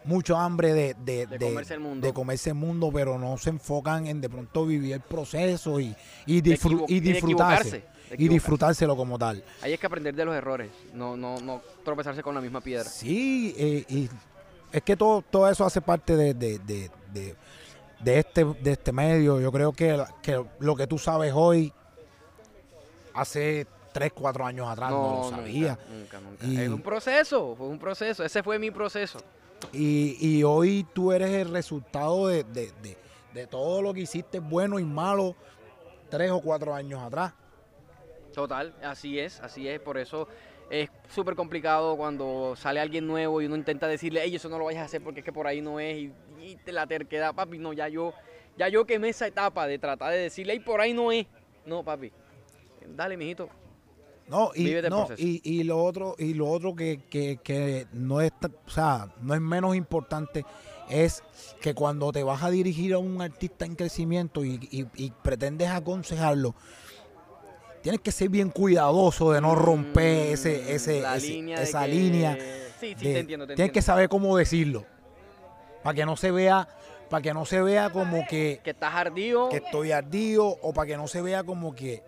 [0.05, 2.05] mucho hambre de, de, De de- comerse el mundo.
[2.07, 5.95] de comerse el mundo, pero no se enfocan en de pronto vivir el proceso y,
[6.25, 7.83] y, equivo- y disfrutarse.
[8.17, 9.43] Y disfrutárselo como tal.
[9.63, 12.83] Ahí es que aprender de los errores, no, no, no tropezarse con la misma piedra.
[12.87, 14.09] Sí, eh, y
[14.71, 17.35] es que todo, todo eso hace parte de, de, de, de-
[18.01, 19.39] de este, de este medio.
[19.39, 21.73] Yo creo que, que lo que tú sabes hoy,
[23.13, 25.77] hace 3, 4 años atrás no, lo sabía.
[25.89, 26.45] Nunca, nunca, nunca.
[26.45, 28.23] Y- Es un proceso, fue un proceso.
[28.23, 29.19] Ese fue mi proceso.
[29.71, 32.97] Y, y hoy tú eres el resultado de, de- de-
[33.33, 35.35] de todo lo que hiciste bueno y malo
[36.09, 37.33] 3 o 4 años atrás.
[38.33, 39.79] Total, así es, así es.
[39.79, 40.27] Por eso
[40.69, 44.65] es súper complicado cuando sale alguien nuevo y uno intenta decirle, hey, eso no lo
[44.65, 45.97] vayas a hacer porque es que por ahí no es.
[45.97, 48.13] Y, y te la terquedad, papi, no, ya yo,
[48.57, 51.25] ya yo quemé esa etapa de tratar de decirle, hey, por ahí no es.
[51.65, 52.11] No, papi.
[52.95, 53.49] Dale, mijito.
[54.27, 55.21] No, y, no, proceso.
[55.21, 58.31] y, y lo otro, y lo otro que, que- que no es,
[58.65, 60.45] o sea, no es menos importante
[60.89, 61.23] es
[61.61, 65.69] que cuando te vas a dirigir a un artista en crecimiento y, y- y pretendes
[65.69, 66.55] aconsejarlo,
[67.81, 71.81] tienes que ser bien cuidadoso de no romper Mm, ese, ese, la ese- línea esa
[71.85, 72.37] que- línea.
[72.79, 74.85] Sí, sí, de- te entiendo, te tienes que saber cómo decirlo.
[75.83, 76.67] Para que no se vea,
[77.09, 79.49] para que no se vea como que, Que estás ardido.
[79.49, 82.01] que estoy ardido o para que no se vea como que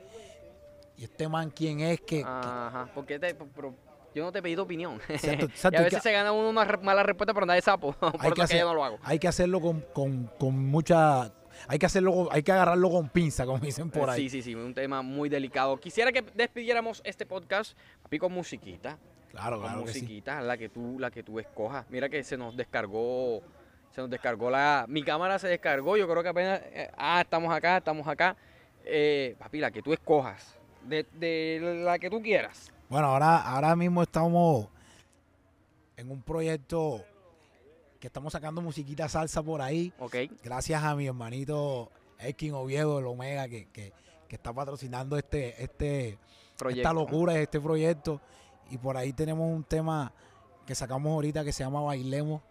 [0.97, 3.73] y este man quién es que, Ajá, porque te, pero
[4.13, 4.99] yo no te he pedido opinión.
[5.09, 7.93] Exacto, y a veces que- se gana uno una mala respuesta por andar de sapo.
[7.93, 8.99] por hay que, hacer- yo no lo hago.
[9.03, 11.31] hay que hacerlo con, con- con mucha
[11.69, 14.55] hay que hacerlo hay que agarrarlo con pinza como dicen por ahí Sí, sí, sí,
[14.55, 15.77] un tema muy delicado.
[15.77, 18.97] Quisiera que despidiéramos este podcast, papi, con musiquita.
[19.31, 21.85] claro Con claro que sí musiquita, la que tú, la que tú escojas.
[21.89, 23.41] Mira que se nos descargó,
[23.91, 24.85] se nos descargó la.
[24.89, 26.61] Mi cámara se descargó, yo creo que apenas.
[26.65, 28.35] eh, ah, estamos acá, estamos acá.
[28.83, 30.57] Eh, papi, la que tú escojas.
[30.87, 32.71] De, de la que tú quieras.
[32.89, 34.67] bueno ahora ahora mismo estamos
[35.97, 37.03] en un proyecto
[37.99, 40.15] que estamos sacando musiquita salsa por ahí ¿Ok?
[40.43, 43.93] gracias a mi hermanito Elkin Oviedo el Omega que, que,
[44.27, 46.17] que está patrocinando este este
[46.57, 46.81] Proyecto.
[46.81, 48.21] esta locura este proyecto
[48.69, 50.11] y por ahí tenemos un tema
[50.65, 52.41] que sacamos ahorita que se llama Bailemos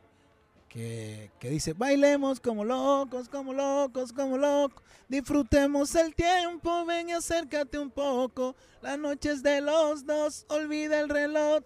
[0.75, 7.12] que, que dice bailemos como locos, como locos, como locos disfrutemos el tiempo, ven y
[7.12, 11.62] acércate un poco las noches de los dos, olvida el reloj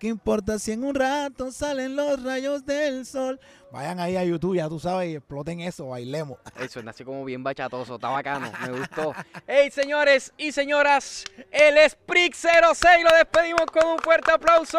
[0.00, 3.38] ¿Qué importa si en un rato salen los rayos del sol?
[3.70, 6.38] Vayan ahí a YouTube, ya tú sabes, y exploten eso, bailemos.
[6.58, 9.12] Eso, nació como bien bachatoso, está bacano, me gustó.
[9.46, 14.78] Hey, señores y señoras, el Sprix 06 lo despedimos con un fuerte aplauso.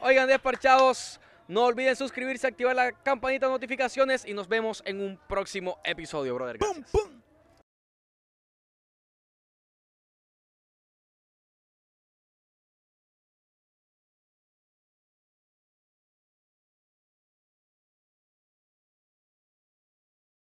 [0.00, 1.20] Oigan, desparchados,
[1.52, 6.34] no olviden suscribirse, activar la campanita de notificaciones y nos vemos en un próximo episodio,
[6.34, 6.58] brother.
[6.58, 6.90] ¡Pum, Gracias.
[6.90, 7.21] pum!